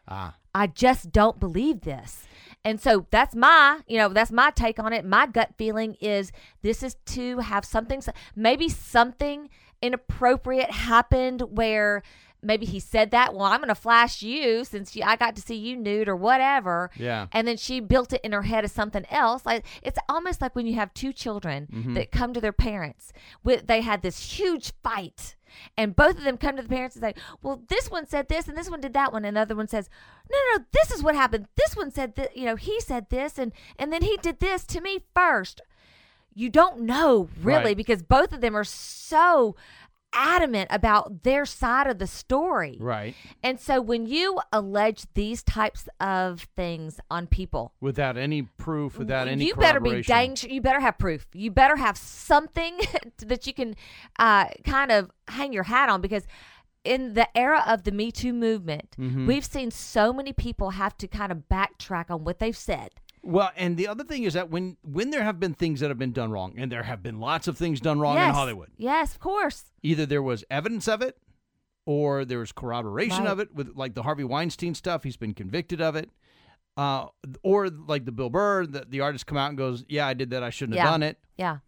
[0.08, 2.24] ah, I just don't believe this.
[2.66, 5.06] And so that's my, you know, that's my take on it.
[5.06, 8.02] My gut feeling is this is to have something,
[8.36, 9.50] maybe something
[9.82, 12.04] inappropriate happened where
[12.44, 13.34] maybe he said that.
[13.34, 16.16] Well, I'm going to flash you since you, I got to see you nude or
[16.16, 16.92] whatever.
[16.96, 17.28] Yeah.
[17.32, 19.46] And then she built it in her head as something else.
[19.46, 21.96] Like it's almost like when you have two children Mhm.
[21.96, 23.14] that come to their parents.
[23.44, 25.36] With they had this huge fight,
[25.78, 28.48] and both of them come to the parents and say, "Well, this one said this,
[28.48, 29.90] and this one did that one," and the other one says,
[30.32, 31.48] "No, no, no this is what happened.
[31.56, 34.66] This one said that, you know, he said this, and and then he did this
[34.68, 35.62] to me first.
[36.36, 37.78] You don't know really Right.
[37.78, 39.56] because both of them are so
[40.14, 42.78] adamant about their side of the story.
[42.80, 43.16] right.
[43.42, 49.28] And so when you allege these types of things on people, Without any proof, without
[49.28, 50.50] any you better be dang sure.
[50.50, 51.26] You better have proof.
[51.34, 52.80] You better have something
[53.20, 53.76] that you can
[54.20, 56.26] uh, kind of hang your hat on because
[56.84, 59.26] in the era of the Me Too movement, Mhm.
[59.26, 62.90] we've seen so many people have to kind of backtrack on what they've said.
[63.26, 65.98] Well, and the other thing is that when when there have been things that have
[65.98, 68.28] been done wrong, and there have been lots of things done wrong yes.
[68.30, 69.72] in Hollywood, Yes, of course.
[69.82, 71.18] either there was evidence of it,
[71.86, 73.32] or there was corroboration Right.
[73.32, 75.04] of it with like the Harvey Weinstein stuff.
[75.04, 76.10] He's been convicted of it,
[76.76, 77.08] uh,
[77.44, 80.30] or like the Bill Burr, the, the artist come out and goes, "Yeah, I did
[80.32, 80.44] that.
[80.44, 80.84] I shouldn't Yeah.
[80.84, 81.60] have done it." Yeah.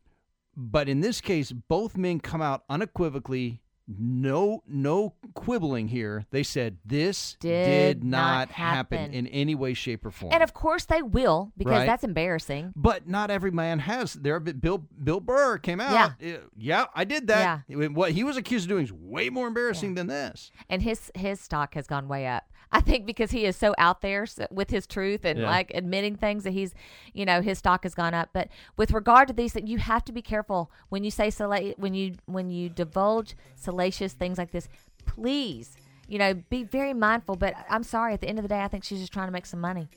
[0.57, 3.61] But in this case, both men come out unequivocally.
[3.87, 6.25] No, no quibbling here.
[6.31, 8.17] They said this Did not
[8.49, 8.97] not happen.
[8.99, 9.13] happen.
[9.13, 10.33] in any way, shape, or form.
[10.33, 11.85] And of course they will because Right.
[11.85, 12.73] that's embarrassing.
[12.75, 14.13] But not every man has.
[14.13, 16.13] There, Bill Bill Burr came out.
[16.19, 17.61] Yeah, yeah, I did that.
[17.69, 20.51] What he was accused of doing is way more embarrassing than this.
[20.69, 22.45] and his his stock has gone way up.
[22.71, 25.49] I think because he is so out there with his truth and Yeah.
[25.49, 26.73] like admitting things that he's,
[27.13, 28.29] you know, his stock has gone up.
[28.33, 31.73] But with regard to these, that you have to be careful when you say sala-
[31.77, 33.35] when you when you divulge
[33.75, 34.69] salacious things like this.
[35.05, 35.75] Please,
[36.07, 37.35] you know, be very mindful.
[37.35, 38.13] But I'm sorry.
[38.13, 39.87] At the end of the day, I think she's just trying to make some money.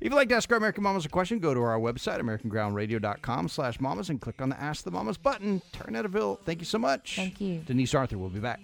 [0.00, 3.48] If you'd like to ask our American Mamas a question, go to our website, AmericanGroundRadio.com
[3.48, 5.62] slash mamas, and click on the Ask the Mamas button.
[5.72, 6.38] Teri Netterville.
[6.44, 7.16] Thank you so much.
[7.16, 7.62] Thank you.
[7.64, 8.60] Denise Arthur will be back.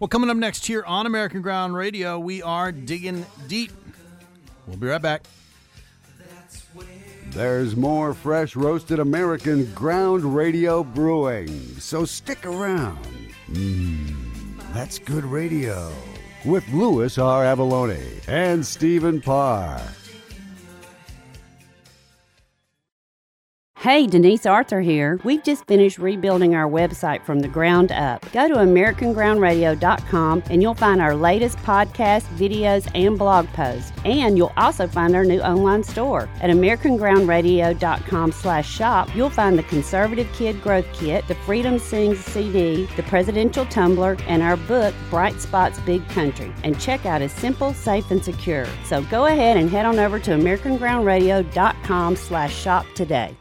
[0.00, 3.70] Well, coming up next here on American Ground Radio, we are digging deep.
[4.66, 5.24] We'll be right back.
[7.28, 13.29] There's more fresh roasted American ground radio brewing, so stick around.
[13.52, 14.14] Mmm,
[14.72, 15.92] that's good radio.
[16.44, 17.44] With Louis R.
[17.44, 19.80] Avallone and Stephen Parr.
[23.80, 25.18] Hey, Denise Arthur here.
[25.24, 28.30] We've just finished rebuilding our website from the ground up.
[28.30, 33.90] Go to AmericanGroundRadio.com and you'll find our latest podcasts, videos, and blog posts.
[34.04, 36.28] And you'll also find our new online store.
[36.42, 42.84] At AmericanGroundRadio.com slash shop, you'll find the Conservative Kid Growth Kit, the Freedom Sings CD,
[42.96, 46.52] the Presidential Tumbler, and our book, Bright Spots Big Country.
[46.64, 48.66] And checkout is simple, safe, and secure.
[48.84, 53.39] So go ahead and head on over to AmericanGroundRadio.com slash shop today.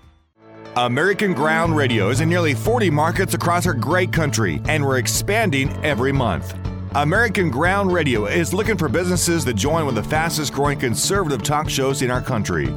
[0.77, 5.71] American Ground Radio is in nearly 40 markets across our great country, and we're expanding
[5.83, 6.53] every month.
[6.95, 11.41] American Ground Radio is looking for businesses to join one of the fastest growing conservative
[11.43, 12.67] talk shows in our country.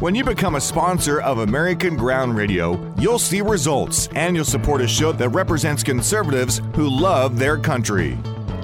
[0.00, 4.80] When you become a sponsor of American Ground Radio, you'll see results and you'll support
[4.80, 8.16] a show that represents conservatives who love their country.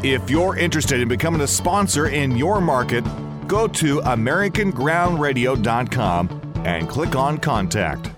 [0.03, 3.05] If you're interested in becoming a sponsor in your market,
[3.47, 8.18] go to AmericanGroundRadio.com and click on Contact.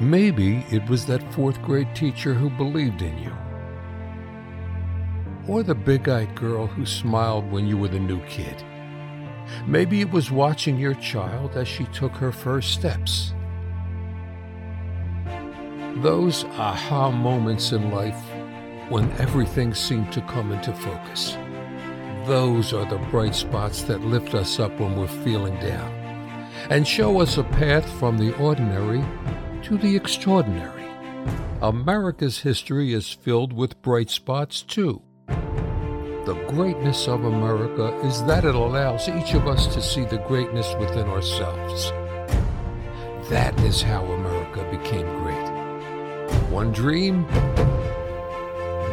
[0.00, 3.36] Maybe it was that fourth grade teacher who believed in you.
[5.46, 8.64] Or the big eyed girl who smiled when you were the new kid.
[9.66, 13.34] Maybe it was watching your child as she took her first steps.
[15.96, 18.22] Those aha moments in life
[18.88, 21.36] when everything seemed to come into focus.
[22.24, 25.90] Those are the bright spots that lift us up when we're feeling down
[26.70, 29.04] and show us a path from the ordinary
[29.62, 30.88] to the extraordinary.
[31.62, 35.02] America's history is filled with bright spots, too.
[35.26, 40.74] The greatness of America is that it allows each of us to see the greatness
[40.78, 41.90] within ourselves.
[43.30, 46.30] That is how America became great.
[46.50, 47.24] One dream,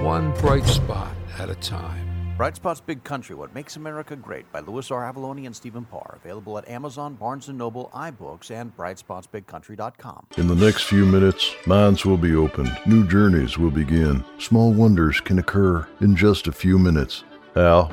[0.04, 2.07] one bright spot at a time.
[2.38, 5.12] Bright Spots Big Country, What Makes America Great by Louis R.
[5.12, 6.20] Avallone and Stephen Parr.
[6.24, 10.28] Available at Amazon, Barnes & Noble, iBooks, and BrightspotsBigCountry.com.
[10.38, 14.24] In the next few minutes, minds will be opened, new journeys will begin.
[14.38, 17.24] Small wonders can occur in just a few minutes.
[17.56, 17.90] How?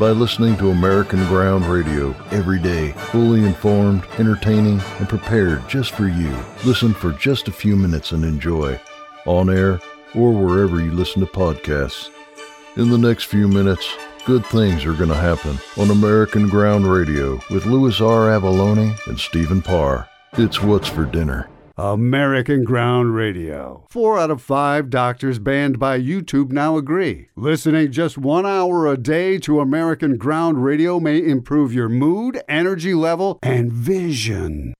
[0.00, 6.08] By listening to American Ground Radio every day, fully informed, entertaining, and prepared just for
[6.08, 6.36] you.
[6.64, 8.80] Listen for just a few minutes and enjoy,
[9.24, 9.78] on air
[10.16, 12.10] or wherever you listen to podcasts.
[12.78, 13.92] In the next few minutes,
[14.24, 18.28] good things are going to happen on American Ground Radio with Louis R.
[18.28, 20.08] Avallone and Stephen Parr.
[20.34, 21.50] It's What's for Dinner.
[21.76, 23.84] American Ground Radio.
[23.90, 27.26] Four out of five doctors banned by YouTube now agree.
[27.34, 32.94] Listening just one hour a day to American Ground Radio may improve your mood, energy
[32.94, 34.72] level, and vision.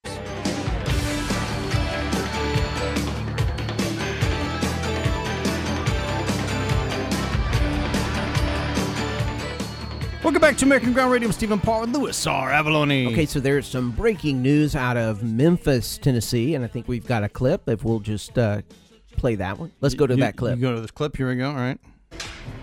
[10.28, 11.28] Welcome back to American Ground Radio.
[11.28, 12.50] I'm Stephen Parr and Louis R.
[12.50, 13.10] Avallone.
[13.12, 17.24] Okay, so there's some breaking news out of Memphis, Tennessee, and I think we've got
[17.24, 17.66] a clip.
[17.66, 18.60] If we'll just uh,
[19.16, 20.56] play that one, let's go to You- that clip.
[20.56, 21.16] You go to this clip.
[21.16, 21.48] Here we go.
[21.48, 21.80] All right.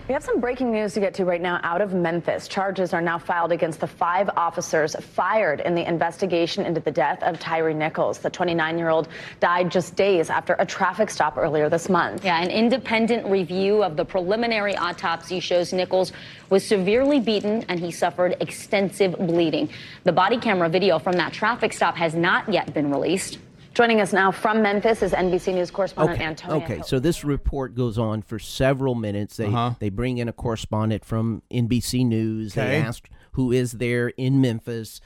[0.08, 2.46] We have some breaking news to get to right now out of Memphis.
[2.46, 7.20] Charges are now filed against the five officers fired in the investigation into the death
[7.24, 8.18] of Tyre Nichols.
[8.18, 9.08] The 29 year old
[9.40, 12.24] died just days after a traffic stop earlier this month.
[12.24, 16.12] Yeah, an independent review of the preliminary autopsy shows Nichols
[16.50, 19.68] was severely beaten and he suffered extensive bleeding.
[20.04, 23.38] The body camera video from that traffic stop has not yet been released.
[23.76, 26.24] Joining us now from Memphis is NBC News correspondent Okay.
[26.26, 26.64] Antonia.
[26.64, 26.80] Okay.
[26.86, 29.36] So this report goes on for several minutes.
[29.36, 29.74] They Uh-huh.
[29.78, 32.56] they bring in a correspondent from NBC News.
[32.56, 32.66] Okay.
[32.68, 32.86] They Okay.
[32.88, 35.02] asked who is there in Memphis,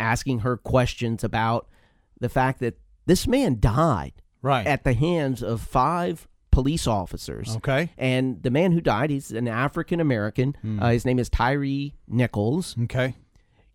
[0.00, 1.68] asking her questions about
[2.18, 7.54] the fact that this man died right at the hands of five police officers.
[7.58, 7.90] Okay.
[7.96, 10.56] And the man who died, he's an African American.
[10.62, 10.82] Hmm.
[10.82, 12.74] Uh, his name is Tyre Nichols.
[12.82, 13.14] Okay.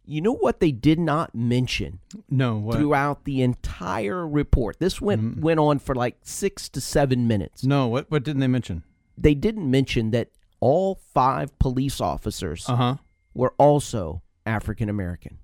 [0.09, 1.99] You know what they did not mention?
[2.29, 2.57] No.
[2.57, 2.77] What?
[2.77, 7.63] Throughout the entire report, this went went on for like six to seven minutes.
[7.63, 7.87] No.
[7.87, 8.09] What?
[8.09, 8.83] What didn't they mention?
[9.17, 12.95] They didn't mention that all five police officers Uh-huh.
[13.33, 15.37] were also African American.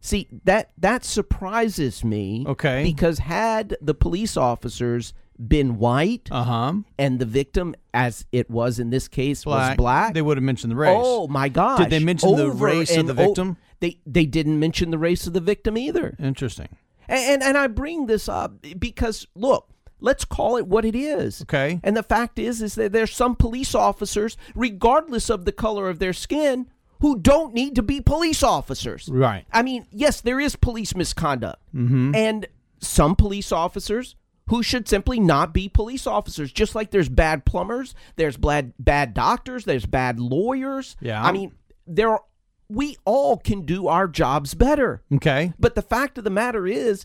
[0.00, 2.44] See that that surprises me.
[2.46, 2.82] Okay.
[2.84, 8.78] because had the police officers been white, uh huh, and the victim, as it was
[8.78, 9.76] in this case, was Black.
[9.76, 10.96] black, They would have mentioned the race.
[10.98, 11.78] Oh my gosh!
[11.78, 13.56] Did they mention the race of the o- victim?
[13.80, 16.16] they they didn't mention the race of the victim either.
[16.18, 16.68] Interesting.
[17.08, 19.68] And, and and I bring this up because look,
[20.00, 21.42] let's call it what it is.
[21.42, 21.80] Okay.
[21.82, 25.98] And the fact is is that there's some police officers, regardless of the color of
[25.98, 26.68] their skin,
[27.00, 29.08] who don't need to be police officers.
[29.12, 29.44] Right.
[29.52, 31.62] I mean, yes, there is police misconduct.
[31.74, 32.14] Mm-hmm.
[32.14, 32.46] And
[32.80, 34.16] some police officers
[34.48, 36.52] who should simply not be police officers.
[36.52, 40.96] Just like there's bad plumbers, there's bad bad doctors, there's bad lawyers.
[41.00, 41.22] Yeah.
[41.22, 41.52] I mean,
[41.86, 42.22] there are
[42.68, 45.02] we all can do our jobs better.
[45.14, 45.52] Okay.
[45.58, 47.04] But the fact of the matter is,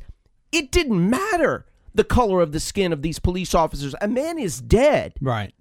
[0.51, 3.93] it didn't matter the color of the skin of these police officers.
[4.01, 5.53] A man is dead Right.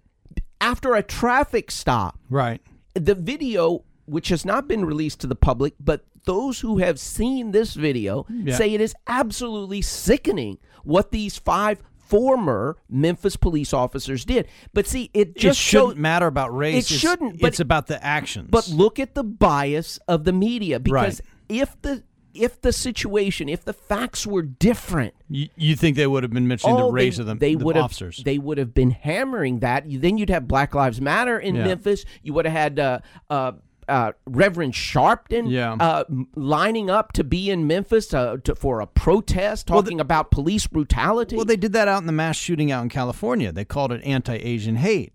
[0.61, 2.19] after a traffic stop.
[2.31, 2.63] Right.
[2.95, 7.53] The video, which has not been released to the public, but those who have seen
[7.53, 8.55] this video Yeah.
[8.57, 14.49] say it is absolutely sickening what these five former Memphis police officers did.
[14.75, 16.91] But see, it It just shouldn't shows- matter about race.
[16.91, 17.41] It It's- shouldn't.
[17.41, 18.49] But it's about the actions.
[18.51, 23.65] but look at the bias of the media because if the if the situation, if
[23.65, 27.23] the facts were different, You, you think they would have been mentioning the race they,
[27.23, 28.23] of the, they the would have, officers?
[28.25, 29.87] They would have been hammering that.
[29.91, 31.65] You- Then you'd have Black Lives Matter in Yeah.
[31.65, 32.05] Memphis.
[32.23, 33.53] You would have had uh, uh,
[33.89, 35.75] uh, Reverend Sharpton Yeah.
[35.75, 40.31] uh, lining up to be in Memphis uh, to, for a protest, Well, talking about
[40.31, 41.37] police brutality.
[41.37, 43.53] Well, they did that out in the mass shooting out in California.
[43.53, 45.13] They called it anti-Asian hate,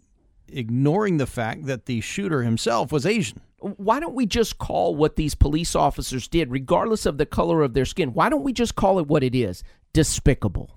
[0.48, 3.40] ignoring the fact that the shooter himself was Asian.
[3.60, 7.74] why don't we just call what these police officers did, regardless of the color of
[7.74, 8.14] their skin?
[8.14, 9.64] Why don't we just call it what it is?
[9.94, 10.70] Despicable.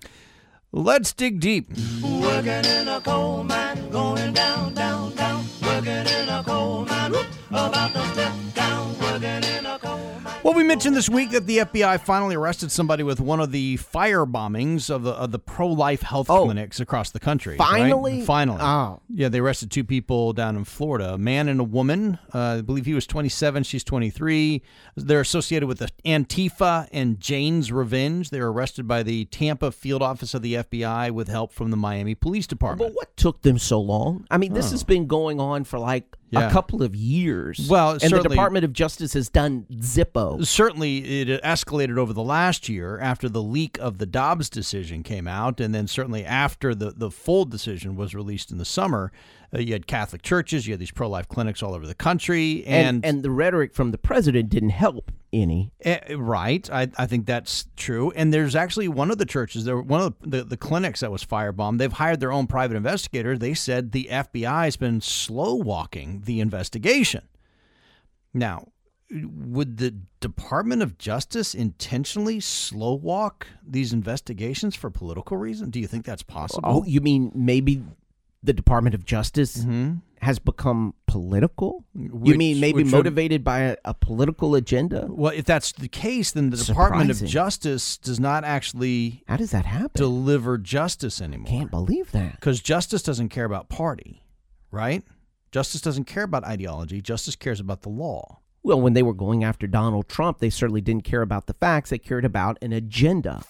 [0.71, 1.71] Let's dig deep.
[2.03, 5.45] Working in a coal mine, going down, down, down.
[5.63, 7.15] Working in a coal mine,
[7.49, 8.99] about to step down.
[8.99, 10.08] Working in a coal.
[10.49, 13.77] Well, we mentioned this week that the FBI finally arrested somebody with one of the
[13.77, 17.59] fire bombings of the of the pro-life health clinics across the country.
[17.59, 17.69] right?
[17.69, 17.71] Oh.
[17.71, 18.23] Finally?
[18.23, 18.59] finally.
[18.63, 19.03] Oh.
[19.11, 22.19] Yeah, they arrested two people down in Florida, a man and a woman.
[22.35, 24.63] Uh, I believe he was 27, she's 23.
[24.97, 28.31] They're associated with the Antifa and Jane's Revenge.
[28.31, 31.77] They were arrested by the Tampa field office of the FBI with help from the
[31.77, 32.93] Miami Police Department.
[32.93, 34.27] But what took them so long?
[34.31, 34.71] I mean, this Oh.
[34.71, 36.49] has been going on for like Yeah.
[36.49, 37.69] a couple of years.
[37.71, 40.45] Well, and the Department of Justice has done Zippo.
[40.47, 45.27] Certainly, it escalated over the last year after the leak of the Dobbs decision came
[45.27, 49.11] out, and then certainly after the, the full decision was released in the summer.
[49.55, 52.65] Uh, you had Catholic churches, you had these pro life clinics all over the country,
[52.67, 55.73] And, and, and the rhetoric from the president didn't help any.
[55.81, 56.69] Eh, right.
[56.71, 58.11] I, I think that's true.
[58.13, 61.11] And there's actually one of the churches, there one of the, the, the clinics that
[61.11, 61.79] was firebombed.
[61.79, 63.39] They've hired their own private investigator.
[63.39, 67.29] They said the FBI has been slow walking the investigation.
[68.35, 68.69] Now,
[69.11, 75.71] would the Department of Justice intentionally slow walk these investigations for political reasons?
[75.71, 76.63] Do you think that's possible?
[76.65, 77.83] Oh, you mean maybe
[78.43, 79.95] the Department of Justice Mm-hmm.
[80.21, 81.85] has become political?
[81.95, 85.07] you mean maybe which would- motivated by a, a political agenda?
[85.11, 89.51] Well, if that's the case, then the Department of Justice does not actually How does
[89.51, 89.91] that happen?
[89.95, 91.47] deliver justice anymore.
[91.49, 92.33] Can't believe that.
[92.37, 94.23] Because justice doesn't care about party,
[94.71, 95.03] right?
[95.51, 97.01] Justice doesn't care about ideology.
[97.01, 98.41] Justice cares about the law.
[98.63, 101.91] Well, when they were going after Donald Trump, they certainly didn't care about the facts.
[101.91, 103.43] They cared about an agenda.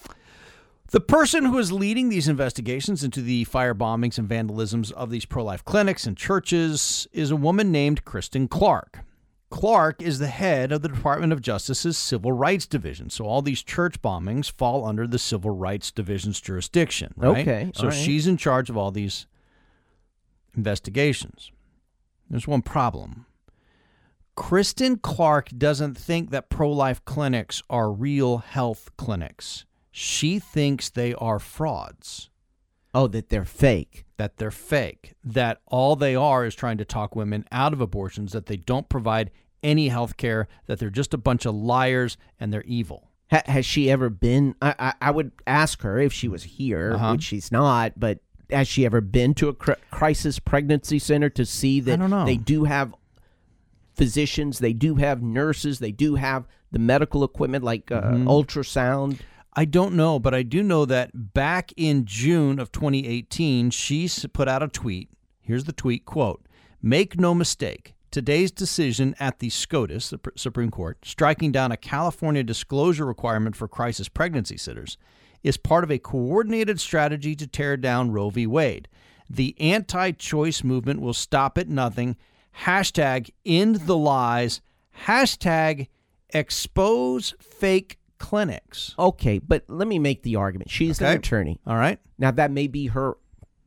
[0.91, 5.25] The person who is leading these investigations into the fire bombings and vandalisms of these
[5.25, 9.01] pro life clinics and churches is a woman named Kristen Clarke.
[9.51, 13.09] Clarke is the head of the Department of Justice's Civil Rights Division.
[13.09, 17.13] So all these church bombings fall under the Civil Rights Division's jurisdiction.
[17.15, 17.37] Right?
[17.39, 17.93] Okay, So right.
[17.93, 19.27] she's in charge of all these
[20.55, 21.51] investigations.
[22.29, 23.25] There's one problem.
[24.35, 29.65] Kristen Clarke doesn't think that pro life clinics are real health clinics.
[29.91, 32.29] She thinks they are frauds.
[32.93, 34.05] Oh, that they're fake.
[34.17, 35.13] That they're fake.
[35.23, 38.89] That all they are is trying to talk women out of abortions, that they don't
[38.89, 43.11] provide any health care, that they're just a bunch of liars and they're evil.
[43.31, 44.55] Ha- has she ever been?
[44.61, 47.11] I, I, I would ask her if she was here, Uh-huh.
[47.11, 51.45] which she's not, but has she ever been to a cr- crisis pregnancy center to
[51.45, 52.95] see that they do have
[53.95, 58.25] physicians, they do have nurses, they do have the medical equipment like uh, Mhm.
[58.25, 59.19] ultrasound?
[59.53, 64.47] I don't know, but I do know that back in June of 2018, she put
[64.47, 65.09] out a tweet.
[65.41, 66.45] Here's the tweet quote,
[66.81, 72.43] Make no mistake, today's decision at the SCOTUS, the Supreme Court, striking down a California
[72.43, 74.97] disclosure requirement for crisis pregnancy centers,
[75.43, 78.45] is part of a coordinated strategy to tear down Roe v.
[78.45, 78.87] Wade.
[79.29, 82.17] The anti choice movement will stop at nothing.
[82.61, 84.61] Hashtag end the lies.
[85.05, 85.87] Hashtag
[86.31, 88.93] expose fake clinics.
[88.99, 90.69] Okay, but let me make the argument.
[90.69, 91.11] She's Okay.
[91.11, 91.59] an attorney.
[91.65, 91.99] All right.
[92.17, 93.15] Now that may be her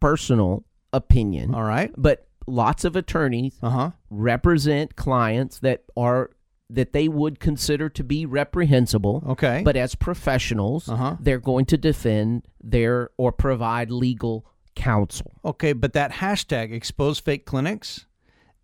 [0.01, 1.55] personal opinion.
[1.55, 1.93] All right.
[1.97, 3.91] But lots of attorneys Uh-huh.
[4.11, 6.31] represent clients that are
[6.71, 9.23] that they would consider to be reprehensible.
[9.29, 9.61] Okay.
[9.63, 11.17] But as professionals, Uh-huh.
[11.21, 15.33] they're going to defend their or provide legal counsel.
[15.45, 18.07] Okay, but that hashtag expose fake clinics,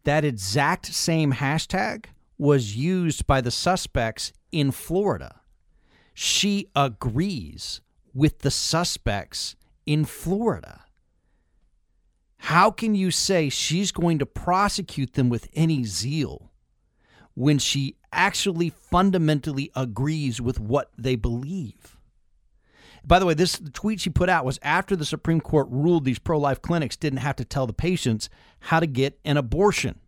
[0.05, 2.07] that exact same hashtag
[2.39, 5.38] was used by the suspects in Florida.
[6.21, 7.81] She agrees
[8.13, 9.55] with the suspects
[9.87, 10.81] in Florida.
[12.39, 16.51] How can you say she's going to prosecute them with any zeal
[17.35, 21.97] when she actually fundamentally agrees with what they believe?
[23.05, 26.19] By the way, this tweet she put out was after the Supreme Court ruled these
[26.19, 28.29] pro-life clinics didn't have to tell the patients
[28.59, 30.01] how to get an abortion.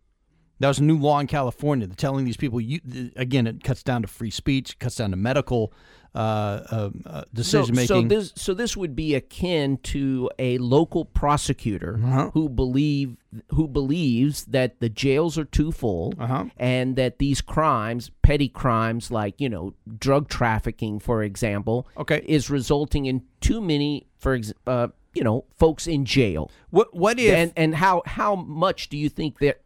[0.61, 1.87] That was a new law in California.
[1.87, 2.79] They're telling these people, you
[3.15, 5.73] again, it cuts down to free speech, cuts down to medical
[6.13, 8.07] uh, uh, uh, decision So, so making.
[8.09, 12.31] this so this would be akin to a local prosecutor Uh-huh.
[12.33, 13.15] who believe
[13.55, 16.45] who believes that the jails are too full Uh-huh.
[16.57, 22.21] and that these crimes, petty crimes like you know drug trafficking, for example, okay.
[22.27, 26.51] is resulting in too many, for ex- uh, you know, folks in jail.
[26.71, 29.60] What what if and and how how much do you think that?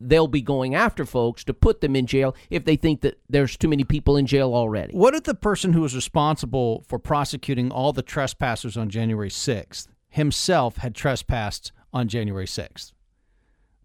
[0.00, 3.56] They'll be going after folks to put them in jail if they think that there's
[3.56, 4.94] too many people in jail already.
[4.94, 9.88] What if the person who was responsible for prosecuting all the trespassers on January 6th
[10.08, 12.92] himself had trespassed on January 6th?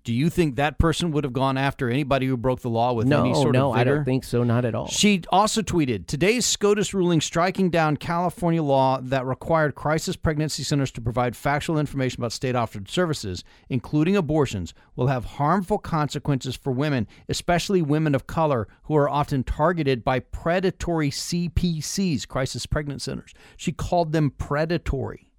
[0.05, 3.07] Do you think that person would have gone after anybody who broke the law with
[3.07, 3.89] no, any sort no, of vigor?
[3.89, 4.43] No, I don't think so.
[4.43, 4.85] Not at all.
[4.87, 10.91] She also tweeted Today's SCOTUS ruling striking down California law that required crisis pregnancy centers
[10.91, 16.71] to provide factual information about state offered services, including abortions, will have harmful consequences for
[16.71, 23.33] women, especially women of color who are often targeted by predatory CPCs, crisis pregnancy centers.
[23.57, 25.31] She called them predatory.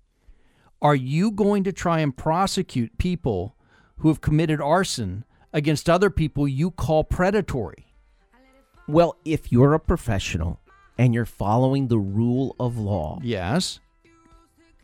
[0.83, 3.56] Are you going to try and prosecute people
[3.99, 7.86] who have committed arson against other people you call predatory?
[8.88, 10.61] Well, if you're a professional
[10.99, 13.80] and you're following the rule of law, yes,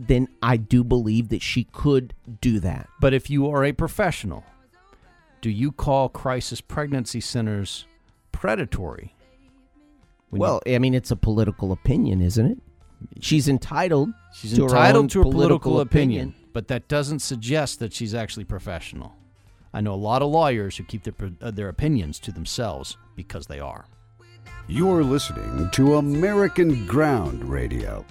[0.00, 2.88] then I do believe that she could do that.
[3.00, 4.44] But if you are a professional,
[5.40, 7.86] do you call crisis pregnancy centers
[8.32, 9.14] predatory?
[10.30, 12.58] When you- well, I mean, it's a political opinion, isn't it?
[13.20, 14.10] She's entitled.
[14.32, 16.41] she's to entitled to a political, political opinion, opinion.
[16.52, 19.14] But that doesn't suggest that she's actually professional.
[19.74, 23.46] I know a lot of lawyers who keep their uh, their opinions to themselves because
[23.46, 23.86] they are.
[24.68, 28.04] You're listening to American Ground Radio.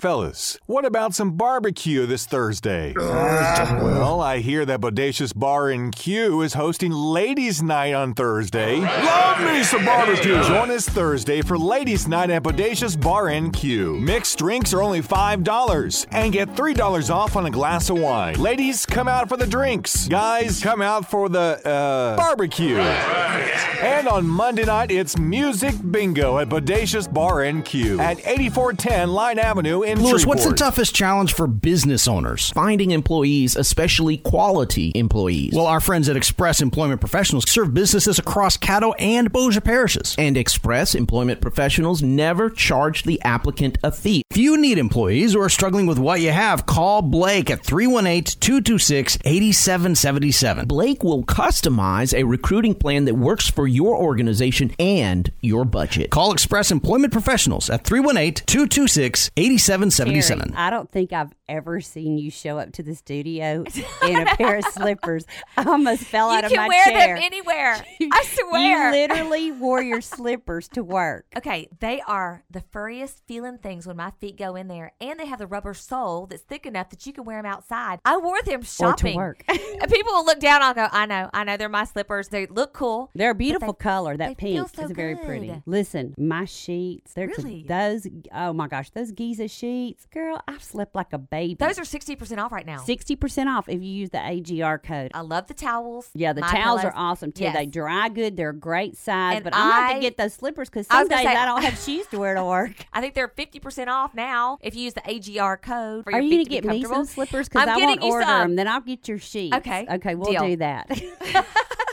[0.00, 2.92] Fellas, what about some barbecue this Thursday?
[2.96, 8.80] well, I hear that Bodacious Bar and Q is hosting Ladies Night on Thursday.
[8.80, 10.42] Love me some barbecue!
[10.42, 13.94] Join us Thursday for Ladies Night at Bodacious Bar and Q.
[14.00, 18.34] Mixed drinks are only $5 and get $3 off on a glass of wine.
[18.34, 20.06] Ladies, come out for the drinks.
[20.08, 22.76] Guys, come out for the, uh, barbecue.
[22.76, 29.38] And on Monday night, it's Music Bingo at Bodacious Bar and Q at 8410 Line
[29.38, 32.50] Avenue in Lewis, what's the toughest challenge for business owners?
[32.50, 35.52] Finding employees, especially quality employees.
[35.54, 40.14] Well, our friends at Express Employment Professionals serve businesses across Caddo and Bossier parishes.
[40.18, 44.22] And Express Employment Professionals never charge the applicant a fee.
[44.30, 48.40] If you need employees or are struggling with what you have, call Blake at 318
[48.40, 50.66] 226 8777.
[50.66, 56.10] Blake will customize a recruiting plan that works for your organization and your budget.
[56.10, 59.73] Call Express Employment Professionals at 318 226 8777.
[59.80, 63.64] Teri, I don't think I've ever seen you show up to the studio
[64.06, 65.24] in a pair of slippers.
[65.56, 66.68] I almost fell You out of my chair.
[66.68, 67.84] You can wear them anywhere.
[68.12, 68.86] I swear.
[68.86, 71.26] You literally wore your slippers to work.
[71.36, 75.26] Okay, they are the furriest feeling things when my feet go in there, and they
[75.26, 78.00] have the rubber sole that's thick enough that you can wear them outside.
[78.04, 79.16] I wore them shopping.
[79.18, 79.44] Or to work.
[79.90, 80.62] people will look down.
[80.62, 82.28] I'll go, I know, I know, they're my slippers.
[82.28, 83.10] They look cool.
[83.14, 84.16] They're a beautiful they- color.
[84.16, 85.62] That pink so is very pretty.
[85.66, 87.12] Listen, my sheets.
[87.14, 87.64] They're to- Really?
[87.66, 88.06] those.
[88.32, 89.63] Oh my gosh, those Giza sheets,
[90.12, 90.40] girl.
[90.48, 91.54] I've slept like a baby.
[91.54, 92.78] Those are sixty percent off right now.
[92.78, 95.10] sixty percent off if you use the AGR code.
[95.14, 96.10] I love the towels.
[96.14, 97.44] Yeah, the My towels are awesome too.
[97.44, 97.56] Yes.
[97.56, 98.36] They dry good.
[98.36, 99.36] They're a great size.
[99.36, 101.44] And but I'm have to get those slippers because I some gonna days say- I
[101.46, 102.72] don't have shoes to wear to work.
[102.92, 106.04] I think they're fifty percent off now if you use the AGR code.
[106.04, 107.48] For Are you gonna get me some slippers?
[107.48, 108.40] Because I'm I getting won't you order some.
[108.48, 108.56] them.
[108.56, 109.56] Then I'll get your sheets.
[109.56, 110.46] Okay, Okay, we'll deal.
[110.48, 110.90] do that.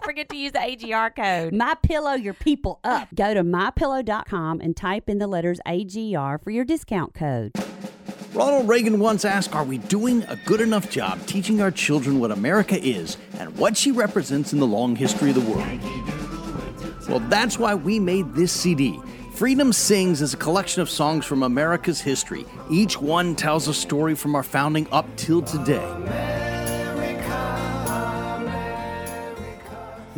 [0.00, 1.52] Don't forget to use the AGR code.
[1.52, 3.08] My Pillow your people up.
[3.14, 7.52] Go to mypillow.com and type in the letters AGR for your discount code.
[8.32, 12.30] Ronald Reagan once asked, Are we doing a good enough job teaching our children what
[12.30, 15.68] America is and what she represents in the long history of the world?
[17.06, 18.98] Well, that's why we made this CD.
[19.34, 22.46] Freedom Sings is a collection of songs from America's history.
[22.70, 26.29] Each one tells a story from our founding up till today.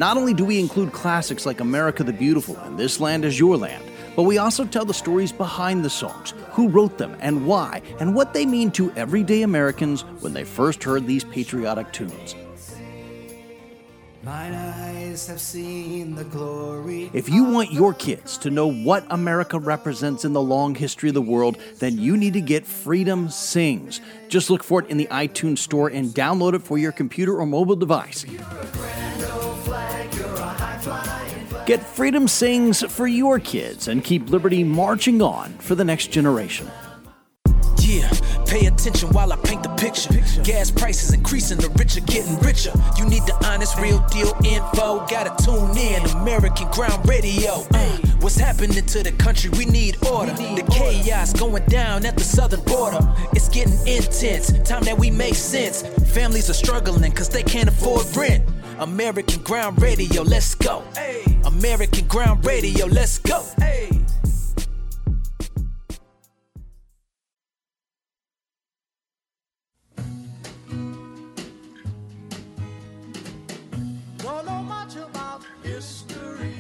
[0.02, 3.56] Not only do we include classics like America the Beautiful and This Land is Your
[3.56, 3.84] Land,
[4.16, 8.12] but we also tell the stories behind the songs, who wrote them and why, and
[8.12, 12.34] what they mean to everyday Americans when they first heard these patriotic tunes.
[14.24, 17.08] Mine eyes have seen the glory.
[17.12, 21.14] If you want your kids to know what America represents in the long history of
[21.14, 24.00] the world, then you need to get Freedom Sings.
[24.26, 27.46] Just look for it in the iTunes Store and download it for your computer or
[27.46, 28.26] mobile device.
[31.64, 36.68] Get Freedom Sings for your kids and keep liberty marching on for the next generation.
[37.80, 38.10] Yeah,
[38.52, 40.12] Pay attention while I paint the picture.
[40.44, 42.70] Gas prices increasing, the rich are getting richer.
[42.98, 45.06] You need the honest, real deal info.
[45.06, 47.64] Gotta tune in, American Ground Radio.
[47.72, 49.48] Uh, what's happening to the country?
[49.56, 50.32] We need order.
[50.34, 53.00] The chaos going down at the southern border.
[53.32, 54.52] It's getting intense.
[54.68, 55.80] Time that we make sense.
[56.12, 58.44] Families are struggling cause they can't afford rent.
[58.78, 60.82] American Ground Radio, let's go.
[61.44, 63.44] American Ground Radio, let's go.
[74.18, 76.54] Don't know much about history.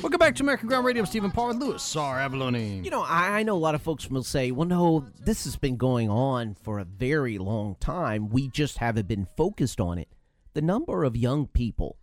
[0.00, 1.02] Welcome back to American Ground Radio.
[1.02, 2.18] I'm Stephen Parr with Louis R.
[2.18, 2.84] Avallone.
[2.84, 5.56] You know, I, I know a lot of folks will say, well, no, this has
[5.56, 8.28] been going on for a very long time.
[8.28, 10.08] We just haven't been focused on it.
[10.54, 11.96] The number of young people,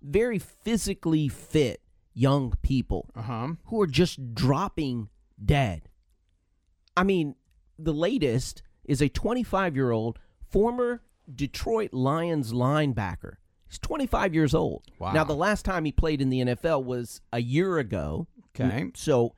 [0.00, 1.82] very physically fit
[2.14, 3.48] young people, uh-huh.
[3.66, 5.10] who are just dropping
[5.44, 5.90] dead.
[6.96, 7.34] I mean,
[7.78, 10.18] the latest is a 25 year old
[10.48, 13.34] former Detroit Lions linebacker.
[13.76, 14.84] He's 25 years old.
[14.98, 15.12] Wow.
[15.12, 18.26] Now, the last time he played in the NFL was a year ago.
[18.58, 18.90] Okay.
[18.94, 19.34] So,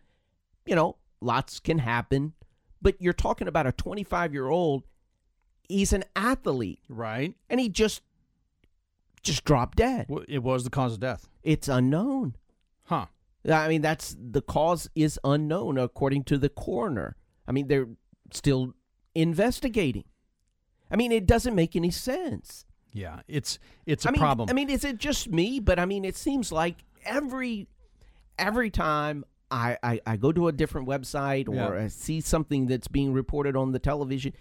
[0.64, 2.34] you know, lots can happen,
[2.80, 4.84] but you're talking about a 25 year old.
[5.68, 7.34] He's an athlete, right?
[7.50, 8.02] And he just
[9.24, 10.06] just dropped dead.
[10.28, 11.28] It was the cause of death.
[11.42, 12.36] It's unknown.
[12.84, 13.06] Huh.
[13.50, 17.16] I mean, that's the cause is unknown according to the coroner.
[17.46, 17.88] I mean, they're
[18.32, 18.74] still
[19.16, 20.04] investigating.
[20.92, 22.64] I mean, it doesn't make any sense.
[22.98, 24.50] Yeah, it's it's a I mean, problem.
[24.50, 25.60] I mean, is it just me?
[25.60, 27.68] But I mean, it seems like every
[28.38, 31.84] every time I I, I go to a different website or Yeah.
[31.84, 34.32] I see something that's being reported on the television,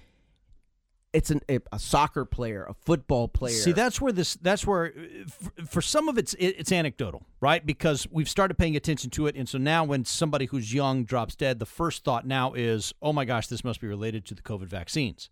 [1.13, 3.53] it's an, a, a soccer player, a football player.
[3.53, 4.35] See, that's where this.
[4.35, 7.65] That's where, uh, f- for some of it's it, it's anecdotal, right?
[7.65, 11.35] Because we've started paying attention to it, and so now when somebody who's young drops
[11.35, 14.41] dead, the first thought now is, "Oh my gosh, this must be related to the
[14.41, 15.29] COVID vaccines."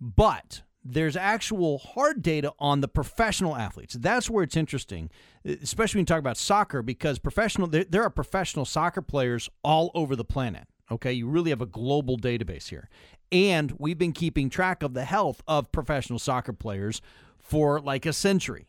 [0.00, 3.94] But there's actual hard data on the professional athletes.
[3.94, 5.10] That's where it's interesting,
[5.44, 9.90] especially when you talk about soccer, because professional there, there are professional soccer players all
[9.94, 10.66] over the planet.
[10.90, 12.88] Okay, you really have a global database here.
[13.30, 17.00] And we've been keeping track of the health of professional soccer players
[17.38, 18.66] for like a century.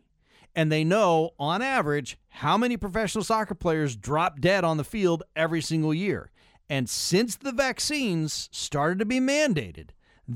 [0.53, 5.23] And they know, on average, how many professional soccer players drop dead on the field
[5.35, 6.29] every single year.
[6.69, 9.89] And since the vaccines started to be mandated,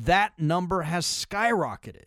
[0.04, 2.06] that number has skyrocketed.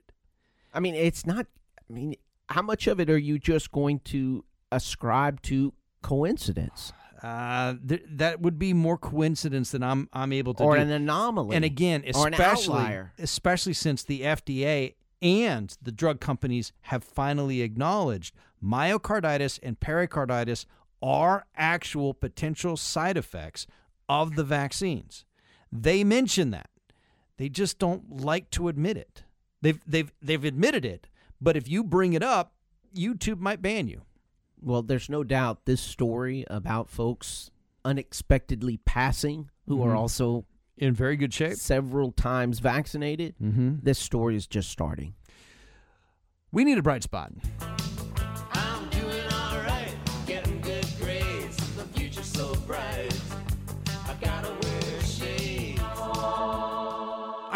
[0.74, 1.47] I mean, it's not.
[1.89, 2.14] I mean,
[2.49, 5.72] how much of it are you just going to ascribe to
[6.03, 6.93] coincidence?
[7.22, 10.82] Uh, th- that would be more coincidence than I'm I'm able to Or do.
[10.82, 11.57] an anomaly.
[11.57, 17.62] And again, Or an especially especially since the FDA and the drug companies have finally
[17.62, 20.64] acknowledged myocarditis and pericarditis
[21.03, 23.66] are actual potential side effects
[24.09, 25.24] of the vaccines.
[25.72, 26.70] They mention that.
[27.39, 29.24] They just don't like to admit it.
[29.62, 31.09] They've they've they've admitted it,
[31.41, 32.53] but if you bring it up,
[32.95, 34.03] YouTube might ban you.
[34.61, 37.51] Well, there's no doubt this story about folks
[37.84, 39.99] unexpectedly passing who are Mhm.
[39.99, 40.45] also
[40.76, 43.34] in very good shape, several times vaccinated.
[43.43, 43.82] Mhm.
[43.82, 45.14] This story is just starting.
[46.53, 47.32] We need a bright spot.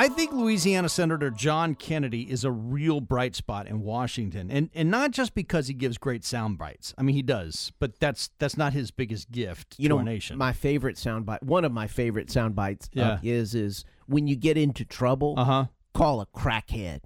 [0.02, 4.90] I think Louisiana Senator John Kennedy is a real bright spot in Washington, and and
[4.90, 6.92] not just because he gives great sound bites.
[6.98, 10.04] I mean, he does, but that's that's not his biggest gift You to know, our
[10.04, 10.38] nation.
[10.38, 13.18] my favorite sound bite, one of my favorite sound bites Yeah.
[13.20, 15.66] his is when you get into trouble, uh-huh.
[15.94, 17.02] call a crackhead.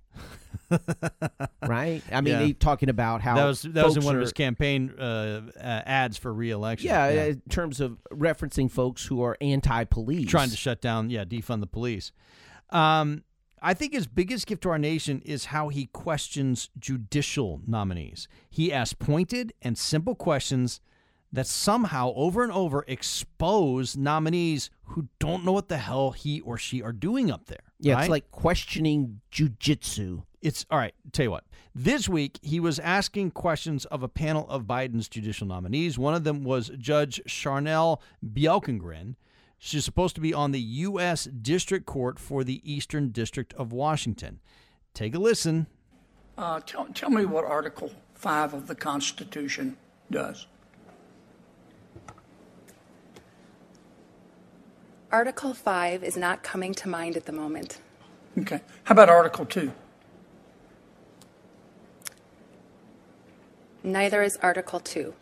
[1.66, 2.02] right?
[2.10, 2.44] I mean, Yeah.
[2.44, 5.82] he talking about how that was that was in one of his campaign uh, uh,
[5.84, 6.88] ads for reelection.
[6.88, 11.60] Yeah, in terms of referencing folks who are anti-police, trying to shut down, yeah, defund
[11.60, 12.10] the police.
[12.70, 13.24] Um,
[13.62, 18.28] I think his biggest gift to our nation is how he questions judicial nominees.
[18.50, 20.80] He asks pointed and simple questions
[21.32, 26.56] that somehow over and over expose nominees who don't know what the hell he or
[26.56, 27.58] she are doing up there.
[27.80, 28.02] Yeah, right?
[28.02, 30.22] it's like questioning jujitsu.
[30.40, 30.94] It's all right.
[31.12, 31.44] Tell you what.
[31.74, 35.98] This week he was asking questions of a panel of Biden's judicial nominees.
[35.98, 39.16] One of them was Judge Charnelle Bjelkengren.
[39.58, 41.24] She's supposed to be on the U.S.
[41.24, 44.40] District Court for the Eastern District of Washington.
[44.94, 45.66] Take a listen.
[46.36, 49.76] Uh, tell, tell me what Article 5 of the Constitution
[50.10, 50.46] does.
[55.10, 57.80] Article 5 is not coming to mind at the moment.
[58.38, 58.60] Okay.
[58.84, 59.72] How about Article 2?
[63.82, 65.14] Neither is Article 2.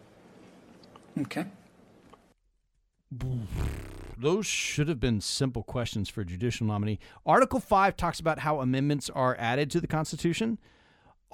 [1.20, 1.44] Okay.
[4.18, 6.98] those should have been simple questions for a judicial nominee.
[7.26, 10.58] Article 5 talks about how amendments are added to the Constitution.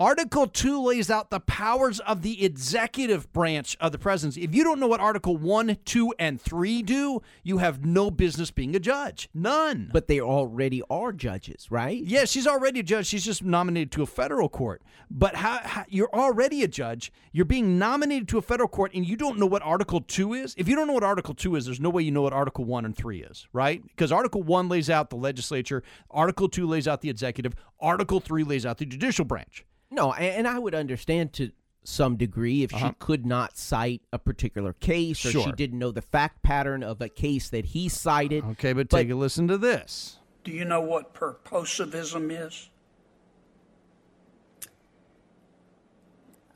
[0.01, 4.43] Article 2 lays out the powers of the executive branch of the presidency.
[4.43, 8.51] If you don't know what Article 1, 2, and 3 do, you have no business
[8.51, 9.29] being a judge.
[9.35, 9.91] None.
[9.93, 12.03] But they already are judges, right?
[12.03, 13.09] Yeah, she's already a judge.
[13.09, 14.81] She's just nominated to a federal court.
[15.11, 17.13] But how, how, you're already a judge.
[17.33, 20.55] You're being nominated to a federal court, and you don't know what Article 2 is.
[20.57, 22.65] If you don't know what Article 2 is, there's no way you know what Article
[22.65, 23.83] 1 and 3 is, right?
[23.83, 28.45] Because Article 1 lays out the legislature, Article 2 lays out the executive, Article 3
[28.45, 29.67] lays out the judicial branch.
[29.91, 31.51] No, and I would understand to
[31.83, 32.93] some degree if she Uh-huh.
[32.99, 37.09] could not cite a particular case or she didn't know the fact pattern of a
[37.09, 38.45] case that he cited.
[38.45, 40.19] Okay, but take a listen to this.
[40.45, 42.69] Do you know what purposivism is?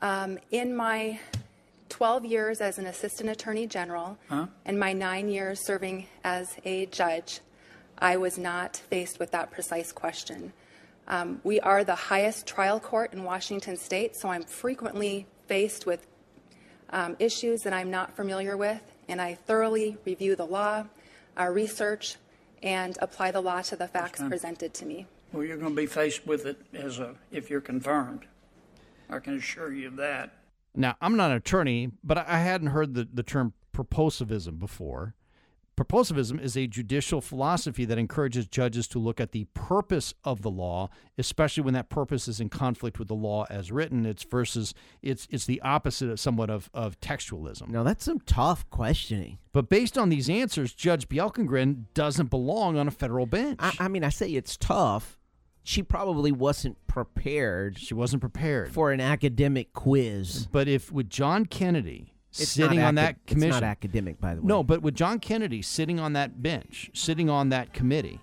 [0.01, 1.19] Um, in my
[1.89, 4.47] 12 years as an assistant attorney general Huh?
[4.65, 7.39] and my nine years serving as a judge,
[7.97, 10.53] I was not faced with that precise question.
[11.07, 16.07] Um, we are the highest trial court in Washington state, so I'm frequently faced with
[16.89, 20.85] um, issues that I'm not familiar with, and I thoroughly review the law,
[21.39, 22.15] uh, research,
[22.63, 25.07] and apply the law to the facts presented to me.
[25.31, 28.21] Well, you're going to be faced with it as a if you're confirmed.
[29.09, 30.33] I can assure you of that.
[30.73, 35.13] Now, I'm not an attorney, but I I hadn't heard the, the term proposivism before.
[35.77, 40.49] Proposivism is a judicial philosophy that encourages judges to look at the purpose of the
[40.49, 44.05] law, especially when that purpose is in conflict with the law as written.
[44.05, 47.67] It's versus it's it's the opposite of somewhat of, of textualism.
[47.67, 49.37] Now that's some tough questioning.
[49.51, 53.59] But based on these answers, Judge Bjelkengren doesn't belong on a federal bench.
[53.61, 55.19] I, I mean, I say it's tough.
[55.63, 57.79] She probably wasn't prepared.
[57.79, 60.47] She wasn't prepared for an academic quiz.
[60.51, 64.19] But if with John Kennedy It's sitting not on acad- that commission, it's not academic,
[64.19, 64.47] by the way.
[64.47, 68.19] No, but with John Kennedy sitting on that bench, sitting on that committee,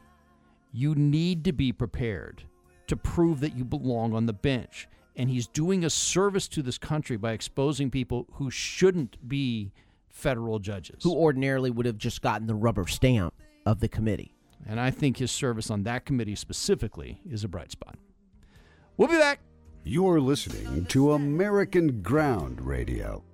[0.72, 2.42] you need to be prepared
[2.86, 4.88] to prove that you belong on the bench.
[5.16, 9.72] And he's doing a service to this country by exposing people who shouldn't be
[10.08, 11.02] federal judges.
[11.04, 13.34] Who ordinarily would have just gotten the rubber stamp
[13.66, 14.34] of the committee.
[14.66, 17.96] And I think his service on that committee specifically is a bright spot.
[18.96, 19.40] We'll be back.
[19.84, 23.24] You're listening to American Ground Radio.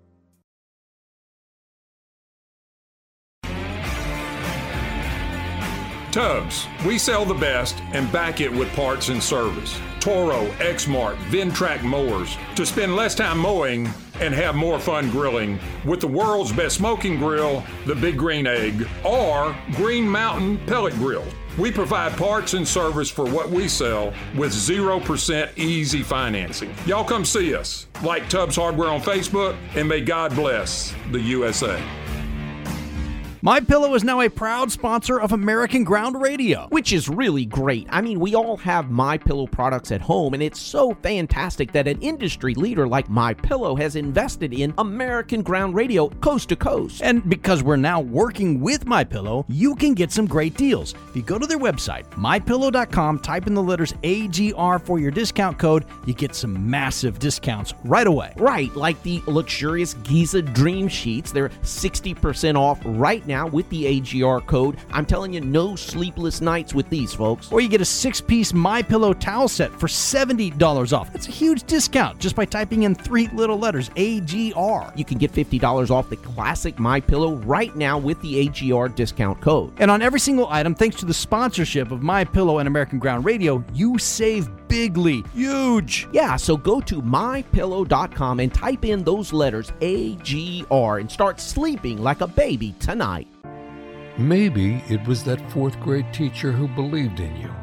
[6.10, 9.78] Tubbs, we sell the best and back it with parts and service.
[10.00, 13.88] Toro, Exmark, Ventrac mowers to spend less time mowing
[14.20, 18.88] and have more fun grilling with the world's best smoking grill, the Big Green Egg,
[19.04, 21.24] or Green Mountain Pellet Grill.
[21.58, 26.72] We provide parts and service for what we sell with 0% easy financing.
[26.86, 27.86] Y'all come see us.
[28.02, 31.82] Like Tubbs Hardware on Facebook, and may God bless the USA.
[33.40, 36.66] My Pillow is now a proud sponsor of American Ground Radio.
[36.70, 37.86] Which is really great.
[37.88, 41.86] I mean, we all have My Pillow products at home, and it's so fantastic that
[41.86, 47.00] an industry leader like My Pillow has invested in American Ground Radio coast to coast.
[47.00, 50.94] And because we're now working with My Pillow, you can get some great deals.
[51.08, 55.60] If you go to their website, mypillow.com, type in the letters AGR for your discount
[55.60, 58.32] code, you get some massive discounts right away.
[58.36, 61.30] Right, like the luxurious Giza Dream Sheets.
[61.30, 64.78] They're 60% off right now with the AGR code.
[64.90, 67.52] I'm telling you, no sleepless nights with these, folks.
[67.52, 71.12] Or you get a six-piece My Pillow towel set for $70 off.
[71.12, 74.92] That's a huge discount just by typing in three little letters AGR.
[74.96, 79.40] You can get $50 off the classic My Pillow right now with the AGR discount
[79.40, 79.72] code.
[79.78, 83.24] And on every single item, thanks to the sponsorship of My Pillow and American Ground
[83.24, 85.24] Radio, you save bigly.
[85.34, 86.06] Huge.
[86.12, 92.20] Yeah, so go to mypillow.com and type in those letters AGR and start sleeping like
[92.20, 93.17] a baby tonight.
[94.18, 97.54] Maybe it was that fourth grade teacher who believed in you.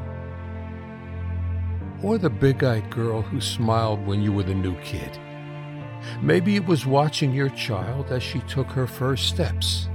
[2.02, 5.20] Or the big eyed girl who smiled when you were the new kid.
[6.22, 9.90] Maybe it was watching your child as she took her first steps.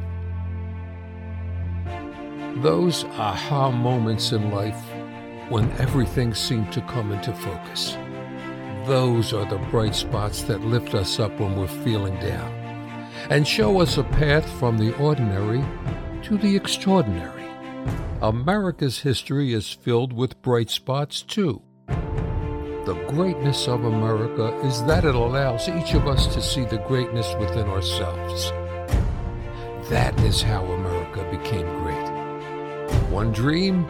[2.56, 4.82] Those aha moments in life
[5.48, 7.96] when everything seemed to come into focus.
[8.86, 12.52] Those are the bright spots that lift us up when we're feeling down
[13.30, 15.64] and show us a path from the ordinary
[16.22, 17.48] to the extraordinary.
[18.22, 21.62] America's history is filled with bright spots, too.
[21.86, 27.34] The greatness of America is that it allows each of us to see the greatness
[27.38, 28.50] within ourselves.
[29.90, 32.90] That is how America became great.
[33.10, 33.84] One dream,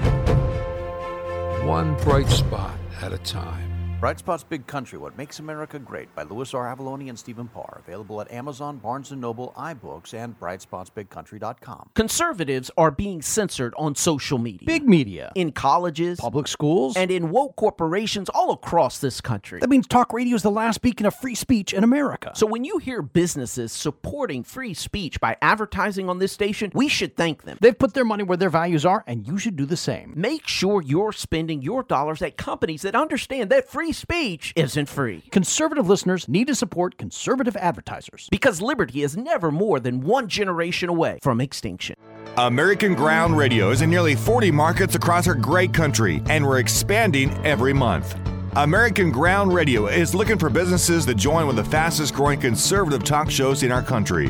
[1.66, 3.70] one bright spot at a time.
[4.01, 6.74] Bright Spots Big Country, What Makes America Great by Louis R.
[6.74, 7.82] Avallone and Stephen Parr.
[7.86, 11.90] Available at Amazon, Barnes & Noble, iBooks, and BrightspotsBigCountry.com.
[11.94, 14.64] Conservatives are being censored on social media.
[14.64, 15.30] Big media.
[15.34, 16.96] In colleges, Public schools.
[16.96, 19.61] and in woke corporations all across this country.
[19.61, 22.32] that means talk radio is the last beacon of free speech in America.
[22.34, 27.18] So when you hear businesses supporting free speech by advertising on this station, we should
[27.18, 27.59] thank them.
[27.61, 30.14] They've put their money where their values are, and you should do the same.
[30.16, 35.22] Make sure you're spending your dollars at companies that understand that free speech isn't free.
[35.30, 38.28] Conservative listeners need to support conservative advertisers.
[38.30, 41.97] Because liberty is never more than one generation away from extinction.
[42.36, 47.30] American Ground Radio is in nearly 40 markets across our great country, and we're expanding
[47.45, 48.16] every month.
[48.57, 53.30] American Ground Radio is looking for businesses to join with the fastest growing conservative talk
[53.30, 54.28] shows in our country.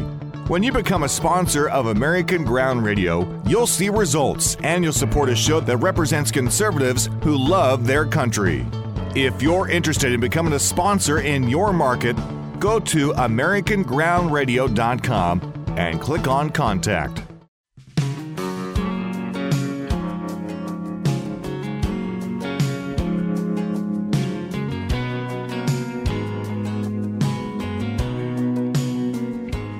[0.48, 5.28] When you become a sponsor of American Ground Radio, you'll see results and you'll support
[5.28, 8.66] a show that represents conservatives who love their country.
[9.16, 12.16] If you're interested in becoming a sponsor in your market,
[12.60, 17.24] go to AmericanGroundRadio.com and click on Contact.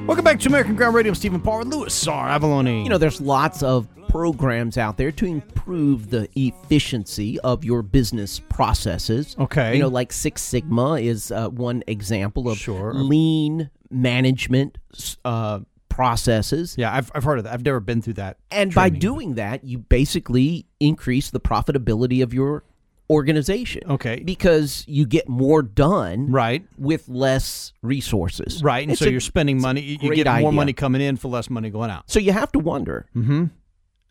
[0.08, 1.10] Welcome back to American Ground Radio.
[1.10, 2.36] I'm Stephen Parr with Louis R.
[2.36, 2.82] Avallone.
[2.82, 8.40] You know, there's lots of programs out there to improve the efficiency of your business
[8.40, 9.36] processes.
[9.38, 9.74] Okay.
[9.76, 12.92] You know, like Six Sigma is uh, one example of Sure.
[12.94, 14.78] lean management
[15.24, 16.74] uh, processes.
[16.78, 17.52] yeah, I've, I've heard of that.
[17.52, 18.38] I've never been through that.
[18.50, 22.64] And by doing that, you basically increase the profitability of your
[23.10, 23.82] organization.
[23.90, 24.20] Okay.
[24.24, 28.62] Because you get more done right with less resources.
[28.62, 29.80] Right, and It's so a- you're spending money.
[30.00, 30.52] You get more idea.
[30.52, 32.08] money coming in for less money going out.
[32.08, 33.46] So you have to wonder Mm-hmm.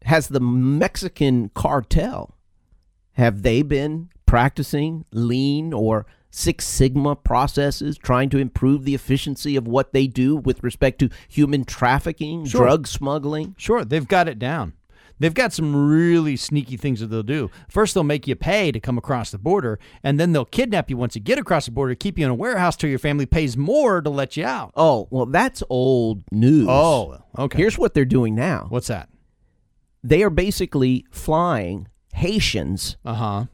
[0.06, 2.36] Has the Mexican cartel
[3.14, 9.68] have they been practicing lean or Six Sigma processes trying to improve the efficiency of
[9.68, 12.62] what they do with respect to human trafficking, Sure.
[12.66, 13.56] drug smuggling?
[13.58, 14.74] Sure, they've got it down.
[15.18, 17.50] They've got some really sneaky things that they'll do.
[17.68, 20.96] First, they'll make you pay to come across the border, and then they'll kidnap you
[20.96, 23.58] once you get across the border, keep you in a warehouse till your family pays
[23.58, 24.72] more to let you out.
[24.78, 26.68] Oh, well, that's old news.
[26.70, 27.58] Oh, okay.
[27.58, 28.68] Here's what they're doing now.
[28.70, 29.10] What's that?
[30.04, 33.46] They are basically flying Haitians uh-huh.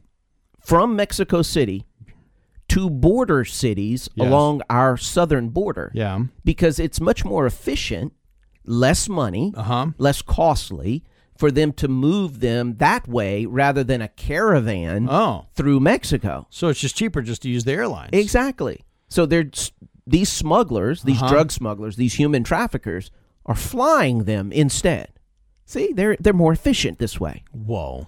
[0.60, 1.84] from Mexico City
[2.68, 4.26] to border cities Yes.
[4.26, 5.90] along our southern border.
[5.94, 6.20] Yeah.
[6.44, 8.12] Because it's much more efficient,
[8.64, 9.88] less money, uh-huh.
[9.98, 11.04] less costly
[11.36, 15.46] for them to move them that way rather than a caravan Oh.
[15.54, 16.46] through Mexico.
[16.50, 18.10] So it's just cheaper just to use the airlines.
[18.12, 18.84] Exactly.
[19.08, 19.50] So they're
[20.06, 21.28] these smugglers, these Uh-huh.
[21.32, 23.10] drug smugglers, these human traffickers
[23.44, 25.08] are flying them instead.
[25.68, 27.42] See, they're they're more efficient this way.
[27.50, 28.06] Whoa.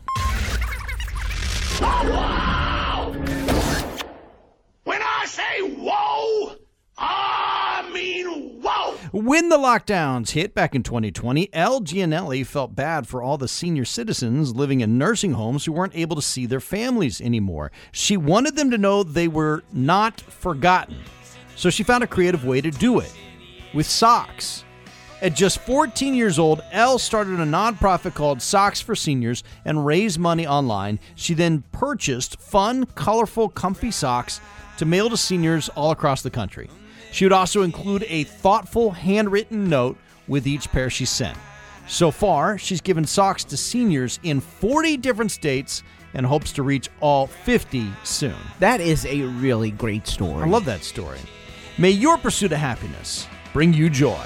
[4.84, 6.54] When I say whoa,
[6.96, 8.94] I mean whoa.
[9.10, 13.84] When the lockdowns hit back in 2020, Elle Gianelli felt bad for all the senior
[13.84, 17.72] citizens living in nursing homes who weren't able to see their families anymore.
[17.90, 20.98] She wanted them to know they were not forgotten.
[21.56, 23.12] So she found a creative way to do it
[23.74, 24.62] with socks.
[25.20, 30.20] At just 14 years old, Elle started a nonprofit called Socks for Seniors and raised
[30.20, 31.00] money online.
[31.16, 34.40] She then purchased fun, colorful, comfy socks
[34.76, 36.70] to mail to seniors all across the country.
[37.10, 39.98] She would also include a thoughtful, handwritten note
[40.28, 41.36] with each pair she sent.
[41.88, 45.82] So far, she's given socks to seniors in 40 different states
[46.14, 48.36] and hopes to reach all 50 soon.
[48.60, 50.44] That is a really great story.
[50.44, 51.18] I love that story.
[51.76, 54.24] May your pursuit of happiness bring you joy.